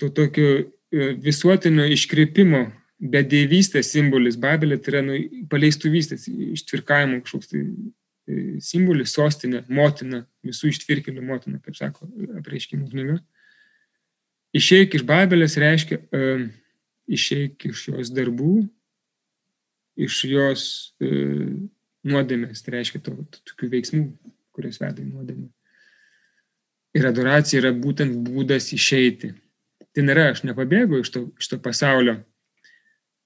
to 0.00 0.10
tokio 0.16 0.50
e, 0.58 1.14
visuotinio 1.24 1.88
iškreipimo, 1.94 2.66
bedėvystės 3.00 3.94
simbolis. 3.94 4.36
Babelė 4.40 4.76
tai 4.80 4.94
yra 4.94 5.02
nu, 5.06 5.16
paleistuvystės, 5.52 6.28
ištvirkavimo 6.28 7.22
kažkoks 7.24 7.52
tai 7.52 7.62
e, 7.64 8.40
simbolis, 8.64 9.14
sostinė, 9.16 9.64
motina, 9.72 10.26
visų 10.46 10.74
ištvirkelių 10.74 11.24
motina, 11.24 11.60
kaip 11.64 11.78
sako 11.78 12.10
apreiškimų 12.42 12.90
knyga. 12.92 13.20
Išeik 14.56 14.98
iš 14.98 15.04
Babelės 15.06 15.54
reiškia 15.62 16.00
uh, 16.10 16.40
išeik 17.06 17.68
iš 17.68 17.84
jos 17.92 18.08
darbų, 18.10 18.64
iš 20.00 20.24
jos 20.26 20.64
uh, 20.98 21.52
nuodėmės, 22.06 22.62
tai 22.64 22.78
reiškia 22.78 23.02
to, 23.04 23.16
tokių 23.50 23.70
veiksmų, 23.74 24.04
kurios 24.56 24.80
veda 24.80 25.02
į 25.02 25.08
nuodėmę. 25.10 25.48
Ir 26.96 27.06
adoracija 27.06 27.60
yra 27.62 27.70
būtent 27.76 28.16
būdas 28.26 28.72
išeiti. 28.74 29.34
Tai 29.94 30.06
nėra, 30.06 30.30
aš 30.32 30.44
nepabėgu 30.46 31.02
iš 31.02 31.12
to, 31.14 31.24
iš 31.38 31.50
to 31.50 31.58
pasaulio, 31.62 32.20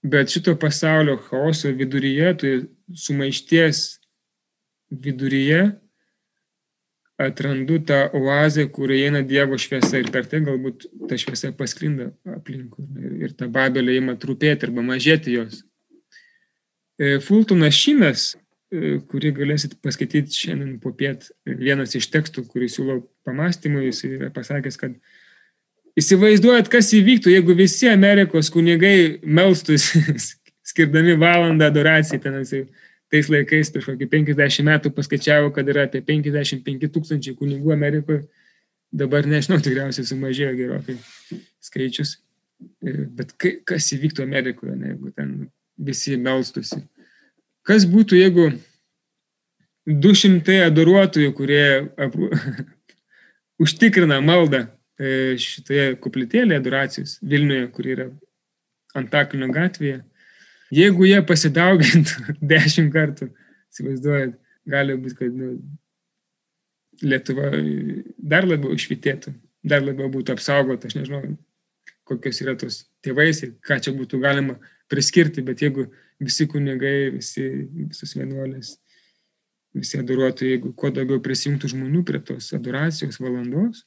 bet 0.05 0.33
šito 0.33 0.55
pasaulio 0.61 1.17
chaoso 1.29 1.73
viduryje, 1.77 2.35
tai 2.41 2.53
sumaišties 3.05 3.85
viduryje 4.91 5.63
atrandu 7.17 7.79
tą 7.79 8.11
oazę, 8.13 8.67
kurioje 8.67 9.07
eina 9.07 9.23
Dievo 9.23 9.59
šviesa 9.59 10.01
ir 10.03 10.11
per 10.13 10.27
tai 10.27 10.41
galbūt 10.45 10.89
ta 11.09 11.19
šviesa 11.19 11.53
pasklinda 11.55 12.11
aplinkui 12.35 12.87
ir, 12.99 13.13
ir 13.29 13.37
ta 13.39 13.47
babelė 13.47 14.01
ima 14.01 14.17
trupėti 14.19 14.67
arba 14.67 14.83
mažėti 14.83 15.37
jos. 15.37 15.61
E, 16.99 17.21
Fultonas 17.23 17.79
Šinas 17.79 18.33
kurį 19.11 19.33
galėsit 19.37 19.77
paskaityti 19.85 20.35
šiandien 20.35 20.79
po 20.83 20.93
piet. 20.97 21.29
Vienas 21.47 21.95
iš 21.99 22.09
tekstų, 22.13 22.47
kurį 22.51 22.71
siūlau 22.73 23.03
pamastymui, 23.27 23.89
jis 23.89 24.05
yra 24.09 24.31
pasakęs, 24.35 24.79
kad 24.81 24.97
įsivaizduojat, 26.01 26.71
kas 26.73 26.93
įvyktų, 26.97 27.33
jeigu 27.35 27.57
visi 27.59 27.91
Amerikos 27.91 28.51
kunigai 28.55 29.21
melstus, 29.23 29.91
skirdami 30.71 31.17
valandą 31.21 31.69
adoracijai, 31.71 32.21
ten 32.23 32.41
jisai 32.41 32.65
tais 33.13 33.29
laikais 33.31 33.71
prieš 33.71 33.93
kokį 33.93 34.09
50 34.11 34.67
metų 34.67 34.93
paskaičiavo, 34.97 35.53
kad 35.55 35.69
yra 35.71 35.87
apie 35.89 36.03
55 36.05 36.91
tūkstančiai 36.95 37.37
kunigų 37.39 37.75
Amerikoje, 37.75 38.25
dabar 38.95 39.27
nežinau, 39.29 39.61
tikriausiai 39.63 40.09
sumažėjo 40.09 40.55
gerokai 40.59 40.97
skaičius, 41.63 42.17
e, 42.83 43.05
bet 43.19 43.35
kas 43.39 43.93
įvyktų 43.95 44.25
Amerikoje, 44.25 44.75
ne, 44.79 44.95
jeigu 44.95 45.13
ten 45.15 45.37
visi 45.79 46.17
melstusi. 46.21 46.81
Kas 47.65 47.87
būtų, 47.89 48.19
jeigu 48.21 48.51
200 49.89 50.65
adoruotojų, 50.69 51.33
kurie 51.37 51.67
apru... 52.01 52.31
užtikrina 53.65 54.19
maldą 54.25 54.65
e, 54.99 55.37
šitoje 55.41 55.95
kupletėlėje 56.03 56.61
adoracijos 56.61 57.17
Vilniuje, 57.23 57.69
kur 57.75 57.89
yra 57.89 58.09
Antakalnio 58.95 59.49
gatvėje, 59.55 60.03
jeigu 60.75 61.09
jie 61.09 61.21
pasidaugintų 61.27 62.35
dešimt 62.53 62.93
kartų, 62.95 63.31
įsivaizduojat, 63.73 64.37
gali 64.71 64.99
būti, 65.01 65.19
kad 65.23 65.41
nu, 65.41 65.57
Lietuva 67.03 67.49
dar 68.23 68.47
labiau 68.47 68.71
išvitėtų, 68.77 69.33
dar 69.67 69.83
labiau 69.83 70.07
būtų 70.13 70.37
apsaugota, 70.37 70.87
aš 70.87 70.95
nežinau, 71.01 71.25
kokios 72.07 72.39
yra 72.45 72.55
tos 72.55 72.85
tėvais 73.03 73.41
ir 73.43 73.57
ką 73.67 73.81
čia 73.83 73.91
būtų 73.97 74.21
galima 74.23 74.55
priskirti, 74.93 75.43
bet 75.43 75.65
jeigu 75.65 75.89
visi 76.23 76.47
kunigai, 76.51 77.11
visi, 77.17 77.45
visus 77.89 78.15
vienuolės, 78.17 78.77
visi 79.75 79.99
adoruotojai, 79.99 80.55
jeigu 80.55 80.73
kuo 80.79 80.91
daugiau 80.95 81.23
prisijungtų 81.23 81.73
žmonių 81.75 82.05
prie 82.07 82.21
tos 82.23 82.53
adoracijos 82.57 83.19
valandos, 83.23 83.83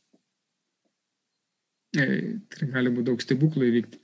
tai 1.95 2.67
gali 2.73 2.91
būti 2.91 3.07
daug 3.07 3.23
stebuklų 3.23 3.69
įvykti. 3.71 4.01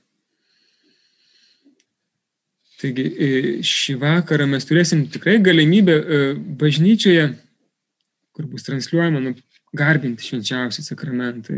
Taigi 2.80 3.04
šį 3.64 3.94
vakarą 4.02 4.48
mes 4.50 4.66
turėsim 4.66 5.04
tikrai 5.12 5.38
galimybę 5.44 5.94
bažnyčioje, 6.60 7.28
kur 8.34 8.48
bus 8.50 8.66
transliuojama, 8.66 9.22
nu, 9.22 9.34
garbinti 9.74 10.26
švenčiausią 10.26 10.82
sakramentą, 10.84 11.54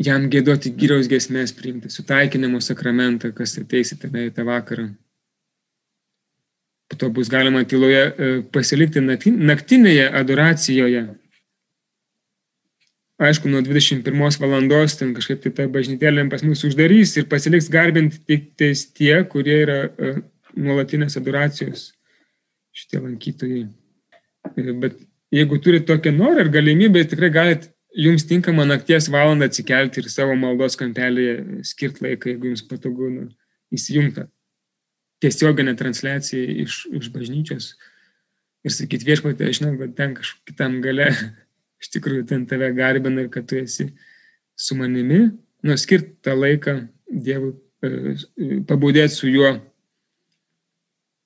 jam 0.00 0.26
gėdoti 0.32 0.72
gyriaus 0.76 1.08
gesmės 1.10 1.52
priimti, 1.56 1.90
sutaikinimo 1.92 2.60
sakramentą, 2.64 3.34
kas 3.36 3.58
ateisite 3.60 4.08
į 4.08 4.30
tą 4.36 4.46
vakarą. 4.48 4.88
Po 6.90 6.98
to 6.98 7.10
bus 7.14 7.30
galima 7.30 7.62
tyloje 7.68 8.02
e, 8.02 8.30
pasilikti 8.52 9.02
naktinėje 9.04 10.08
adoracijoje. 10.20 11.04
Aišku, 13.20 13.50
nuo 13.52 13.60
21 13.60 14.40
valandos 14.40 14.96
ten 14.96 15.12
kažkaip 15.14 15.42
tai 15.44 15.52
ta 15.54 15.66
bažnytėlė 15.70 16.24
pas 16.32 16.42
mus 16.42 16.64
uždarys 16.64 17.12
ir 17.20 17.28
pasiliks 17.30 17.68
garbinti 17.70 18.22
tik 18.24 18.48
tie, 18.96 19.12
kurie 19.28 19.58
yra 19.66 19.80
e, 19.86 20.14
nuolatinės 20.56 21.20
adoracijos 21.20 21.90
šitie 22.74 23.02
lankytojai. 23.04 23.66
E, 24.56 24.72
bet 24.72 24.96
jeigu 25.30 25.60
turite 25.62 25.92
tokią 25.92 26.14
norą 26.16 26.46
ir 26.46 26.50
galimybę, 26.56 27.04
tikrai 27.12 27.30
galite 27.36 27.70
jums 27.96 28.26
tinkamą 28.26 28.66
nakties 28.68 29.08
valandą 29.10 29.48
atsikelti 29.50 30.02
ir 30.02 30.10
savo 30.12 30.36
maldos 30.38 30.76
kampelėje 30.78 31.64
skirti 31.66 32.04
laiką, 32.06 32.34
jeigu 32.34 32.52
jums 32.52 32.62
patogu 32.68 33.10
nu, 33.10 33.28
įsijungti 33.74 34.26
tiesioginę 35.20 35.74
transliaciją 35.76 36.42
iš, 36.64 36.86
iš 36.96 37.10
bažnyčios 37.12 37.74
ir 38.64 38.74
sakyti 38.74 39.08
viešpatė, 39.08 39.48
aš 39.50 39.60
žinau, 39.60 39.74
kad 39.80 39.94
ten 39.98 40.14
kažkitam 40.16 40.78
gale 40.84 41.10
iš 41.80 41.92
tikrųjų 41.96 42.26
ten 42.28 42.46
tave 42.48 42.70
garbina 42.76 43.24
ir 43.24 43.30
kad 43.32 43.48
tu 43.48 43.58
esi 43.60 43.90
su 44.60 44.76
manimi, 44.76 45.20
nu, 45.64 45.76
skirti 45.80 46.16
tą 46.24 46.36
laiką 46.36 46.80
Dievui, 47.10 47.56
e, 47.82 47.88
pabudėti 48.68 49.14
su 49.16 49.26
juo 49.26 49.48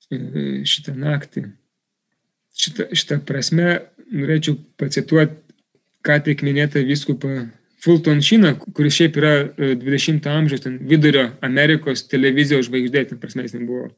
e, 0.09 0.17
šitą 0.65 0.95
naktį. 0.97 1.43
Šitą, 2.55 2.87
šitą 2.95 3.19
prasme 3.27 3.67
norėčiau 4.09 4.55
pacituoti 4.79 5.44
ką 6.05 6.17
tik 6.25 6.43
minėtą 6.45 6.83
vyskupą 6.85 7.47
Fulton 7.85 8.21
Šyną, 8.25 8.55
kuris 8.73 8.95
šiaip 8.97 9.17
yra 9.21 9.33
20-ojo 9.57 10.31
e, 10.31 10.37
amžiaus 10.39 10.67
vidurio 10.89 11.27
Amerikos 11.45 12.05
televizijos 12.09 12.69
žvaigždė, 12.69 13.03
ten 13.11 13.21
prasme 13.21 13.45
jis 13.45 13.53
nebuvo, 13.57 13.91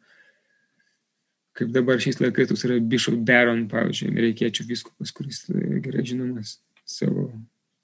kaip 1.57 1.71
dabar 1.75 2.01
šiais 2.03 2.19
laikais 2.19 2.51
toks 2.51 2.65
yra 2.67 2.79
Bishop 2.83 3.21
Baron, 3.27 3.63
pavyzdžiui, 3.71 4.11
amerikiečių 4.11 4.67
vyskupas, 4.67 5.13
kuris 5.15 5.45
e, 5.53 5.79
gerai 5.85 6.03
žinomas 6.07 6.57
savo 6.87 7.29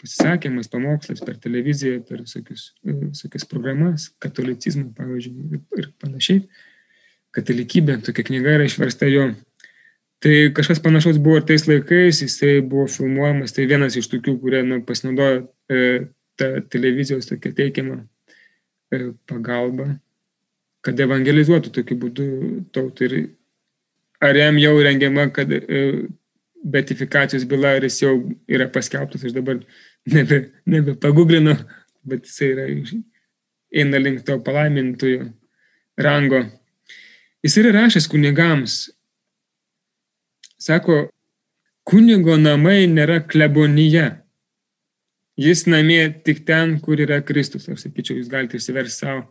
pasisakymas, 0.03 0.67
pamokslas 0.67 1.24
per 1.24 1.39
televiziją, 1.39 2.01
per 2.09 2.26
visokius, 2.26 2.74
e, 2.84 2.97
visokias 3.13 3.47
programas, 3.47 4.09
katolicizmą, 4.24 4.89
pavyzdžiui, 4.97 5.63
ir 5.80 5.89
panašiai. 6.03 6.43
Katalikybė, 7.34 8.01
tokia 8.05 8.28
knyga 8.28 8.57
yra 8.59 8.67
išversta 8.67 9.07
jo 9.09 9.32
Tai 10.24 10.36
kažkas 10.55 10.80
panašaus 10.80 11.17
buvo 11.19 11.41
ir 11.41 11.43
tais 11.43 11.65
laikais, 11.67 12.21
jisai 12.24 12.61
buvo 12.63 12.86
filmuojamas, 12.88 13.51
tai 13.51 13.65
vienas 13.67 13.97
iš 13.99 14.07
tokių, 14.07 14.38
kurie 14.39 14.61
nu, 14.63 14.78
pasinaudojo 14.88 15.41
e, 15.67 15.80
tą 16.39 16.47
televizijos 16.71 17.28
tokią 17.28 17.51
teikiamą 17.57 17.97
e, 17.99 19.09
pagalbą, 19.28 19.89
kad 20.88 21.03
evangelizuotų 21.03 21.74
tokiu 21.76 21.99
būdu 22.05 22.30
tautą. 22.71 23.09
Ir 23.09 23.17
ar 24.24 24.39
jam 24.39 24.61
jau 24.63 24.78
rengiama, 24.88 25.28
kad 25.36 25.51
e, 25.51 25.84
betifikacijos 26.63 27.43
byla, 27.43 27.76
ar 27.82 27.89
jis 27.89 27.99
jau 28.05 28.15
yra 28.47 28.71
paskelbtas, 28.71 29.28
aš 29.28 29.36
dabar 29.36 29.59
nebe, 30.07 30.39
nebe 30.63 30.95
paguglinu, 31.03 31.57
bet 32.07 32.32
jisai 32.32 32.53
yra, 32.55 32.71
eina 33.76 33.99
link 33.99 34.24
to 34.24 34.39
palaimintojo 34.39 35.28
rango. 35.99 36.45
Jis 37.43 37.59
yra 37.59 37.76
rašęs 37.82 38.07
kunigams 38.07 38.86
Sako, 40.64 40.97
kunigo 41.88 42.38
namai 42.39 42.86
nėra 42.88 43.20
klebonija. 43.28 44.07
Jis 45.39 45.66
namie 45.68 46.03
tik 46.24 46.43
ten, 46.47 46.78
kur 46.80 47.01
yra 47.03 47.20
Kristus. 47.26 47.66
Aš 47.68 47.88
sakyčiau, 47.88 48.20
jūs 48.20 48.30
galite 48.32 48.59
išsiversti 48.59 49.03
savo, 49.03 49.26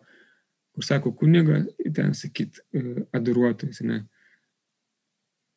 kur 0.74 0.84
sako 0.84 1.12
kuniga, 1.16 1.62
ten 1.94 2.10
sakyt 2.18 2.58
e, 2.74 2.82
adoruotojas. 3.14 3.80
Ne? 3.86 4.02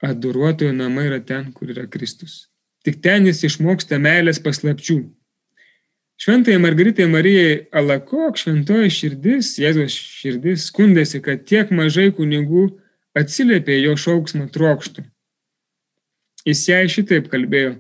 Adoruotojo 0.05 0.75
namai 0.75 1.09
yra 1.09 1.19
ten, 1.25 1.49
kur 1.55 1.73
yra 1.73 1.87
Kristus. 1.91 2.45
Tik 2.85 3.01
ten 3.03 3.25
jis 3.27 3.41
išmoksta 3.49 3.97
meilės 3.99 4.39
paslapčių. 4.45 4.99
Šventai 6.21 6.55
Margaritai 6.61 7.09
Marijai 7.11 7.65
Alakok, 7.75 8.37
šventoji 8.39 8.93
širdis, 8.93 9.49
Jėzos 9.59 9.97
širdis, 10.21 10.69
skundėsi, 10.69 11.19
kad 11.25 11.43
tiek 11.49 11.73
mažai 11.75 12.07
kunigų 12.15 12.69
atsiliepė 13.17 13.81
jo 13.81 13.97
šauksmą 13.99 14.47
trokštų. 14.53 15.03
Jis 16.45 16.61
jai 16.69 16.85
šitaip 16.91 17.27
kalbėjo. 17.31 17.75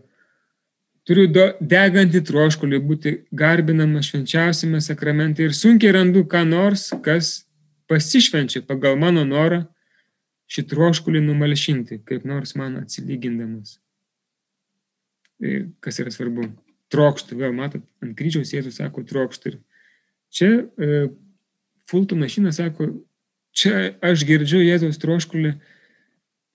Turiu 1.05 1.27
degantį 1.61 2.23
troškulį 2.25 2.79
būti 2.81 3.11
garbinamas 3.29 4.09
švenčiausiame 4.09 4.79
sakramente 4.81 5.45
ir 5.45 5.53
sunkiai 5.53 5.93
randu 5.93 6.23
ką 6.25 6.41
nors, 6.49 6.87
kas 7.05 7.45
pasišvenčia 7.89 8.63
pagal 8.65 8.97
mano 8.97 9.21
norą 9.27 9.61
šį 10.49 10.65
troškulį 10.71 11.21
numalšinti, 11.25 11.99
kaip 12.09 12.25
nors 12.25 12.55
man 12.57 12.79
atsilygindamas. 12.81 13.77
Ir 15.45 15.69
kas 15.83 16.01
yra 16.01 16.13
svarbu? 16.13 16.49
Trokštų, 16.93 17.37
vėl 17.37 17.53
matot, 17.57 17.81
ant 18.01 18.13
kryžiaus 18.17 18.53
Jėzus 18.53 18.77
sako 18.77 19.01
trokštų. 19.09 19.51
Ir 19.51 19.55
čia 20.33 20.49
e, 20.61 21.07
Fultonas 21.89 22.33
Šinas 22.33 22.59
sako, 22.61 22.91
čia 23.53 23.95
aš 24.05 24.25
girdžiu 24.29 24.61
Jėzaus 24.61 25.01
troškulį 25.01 25.55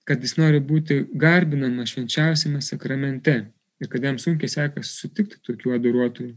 kad 0.07 0.23
jis 0.23 0.37
nori 0.39 0.61
būti 0.63 1.03
garbinamas 1.17 1.93
švenčiausiame 1.93 2.61
sakramente 2.65 3.35
ir 3.81 3.89
kad 3.89 4.03
jam 4.03 4.17
sunkiai 4.21 4.49
sekasi 4.49 4.93
sutikti 5.03 5.39
tokių 5.45 5.75
adoruotojų. 5.77 6.33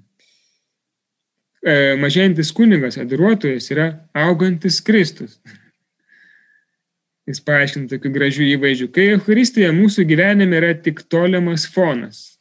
E, 1.64 1.74
mažėjantis 1.96 2.52
kunigas, 2.52 2.98
adoruotojas 3.00 3.70
yra 3.72 3.86
augantis 4.24 4.82
Kristus. 4.84 5.38
Jis 7.24 7.40
paaiškina 7.40 7.88
tokių 7.88 8.10
gražių 8.12 8.48
įvaizdžių. 8.52 8.88
Kai 8.92 9.06
Euharistija 9.14 9.70
mūsų 9.72 10.04
gyvenime 10.08 10.58
yra 10.60 10.74
tik 10.76 11.00
tolimas 11.08 11.64
fonas. 11.64 12.34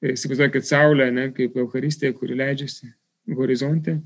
E, 0.00 0.14
įsivaizduokit 0.14 0.68
Saulę, 0.68 1.10
ne, 1.12 1.28
kaip 1.36 1.58
Euharistija, 1.60 2.14
kuri 2.16 2.38
leidžiasi 2.40 2.88
horizonte. 3.36 3.98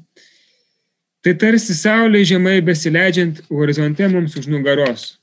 Tai 1.23 1.35
tarsi 1.39 1.75
Saulė 1.75 2.25
žemai 2.27 2.59
besileidžiant 2.67 3.45
horizonte 3.51 4.11
mums 4.11 4.35
už 4.39 4.51
nugaros. 4.51 5.15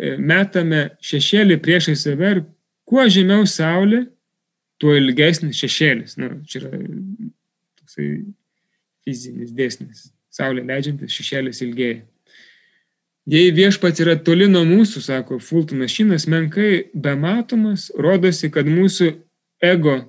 E, 0.00 0.16
metame 0.16 0.92
šešėlį 1.04 1.58
priešai 1.62 1.96
save 1.98 2.30
ir 2.36 2.40
kuo 2.88 3.04
žemiau 3.08 3.44
saulė, 3.48 4.06
tuo 4.80 4.94
ilgesnis 4.98 5.58
šešėlis. 5.60 6.16
Na, 6.20 6.32
čia 6.48 6.62
yra 6.62 6.80
toksai 7.80 8.08
fizinis 9.04 9.52
dėsnis. 9.56 10.08
Saulė 10.32 10.64
leidžiantis 10.66 11.12
šešėlis 11.12 11.60
ilgėja. 11.66 12.00
Jei 13.30 13.52
viešpats 13.54 14.02
yra 14.02 14.16
toli 14.18 14.48
nuo 14.50 14.64
mūsų, 14.66 15.02
sako 15.04 15.38
Fultonas 15.38 15.92
Šinas, 15.94 16.24
menkai 16.26 16.88
bematomas, 16.90 17.86
rodosi, 17.94 18.50
kad 18.50 18.66
mūsų 18.66 19.12
ego 19.62 20.00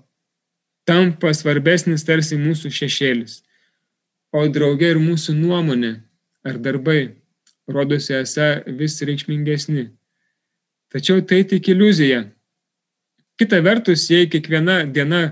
tampa 0.87 1.29
svarbesnis 1.37 2.07
tarsi 2.07 2.39
mūsų 2.41 2.71
šešėlis, 2.73 3.43
o 4.33 4.47
drauge 4.49 4.89
ir 4.95 5.01
mūsų 5.03 5.35
nuomonė 5.37 5.93
ar 6.43 6.57
darbai 6.57 7.13
rodosi 7.67 8.13
esą 8.19 8.63
vis 8.79 8.99
reikšmingesni. 9.01 9.89
Tačiau 10.93 11.21
tai 11.25 11.43
tik 11.47 11.67
iliuzija. 11.73 12.25
Kita 13.39 13.61
vertus, 13.65 14.05
jei 14.11 14.27
kiekviena 14.29 14.83
diena 14.85 15.23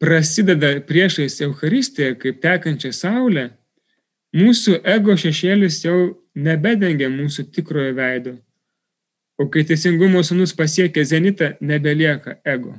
prasideda 0.00 0.74
priešais 0.84 1.40
Euharistiją 1.44 2.16
kaip 2.20 2.42
tekančią 2.42 2.92
saulę, 2.92 3.46
mūsų 4.36 4.82
ego 4.84 5.16
šešėlis 5.16 5.80
jau 5.84 5.98
nebedengia 6.34 7.08
mūsų 7.12 7.48
tikrojo 7.54 7.94
veido. 7.96 8.36
O 9.40 9.48
kai 9.48 9.64
teisingumo 9.64 10.20
sunus 10.24 10.52
pasiekia 10.52 11.04
zenitą, 11.08 11.54
nebelieka 11.60 12.36
ego. 12.44 12.74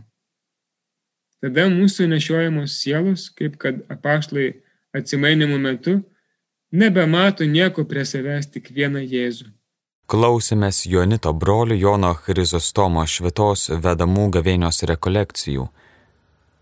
Tada 1.42 1.66
mūsų 1.74 2.06
nešiojamos 2.12 2.76
sielos, 2.78 3.30
kaip 3.34 3.58
kad 3.58 3.80
apaštlai 3.90 4.52
atsimainimo 4.94 5.58
metu, 5.58 5.98
nebemato 6.72 7.46
nieko 7.46 7.86
prie 7.86 8.06
savęs 8.06 8.48
tik 8.52 8.72
vieną 8.76 9.04
Jėzų. 9.04 9.50
Klausėmės 10.12 10.86
Jonito 10.92 11.32
brolių 11.34 11.78
Jono 11.80 12.12
Chryzostomo 12.14 13.06
švitos 13.08 13.70
vedamų 13.84 14.28
gavėnios 14.36 14.84
rekolekcijų. 14.90 15.68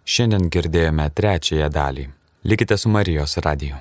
Šiandien 0.06 0.50
girdėjome 0.54 1.10
trečiąją 1.18 1.70
dalį. 1.74 2.06
Likite 2.44 2.78
su 2.78 2.90
Marijos 2.90 3.38
radiju. 3.38 3.78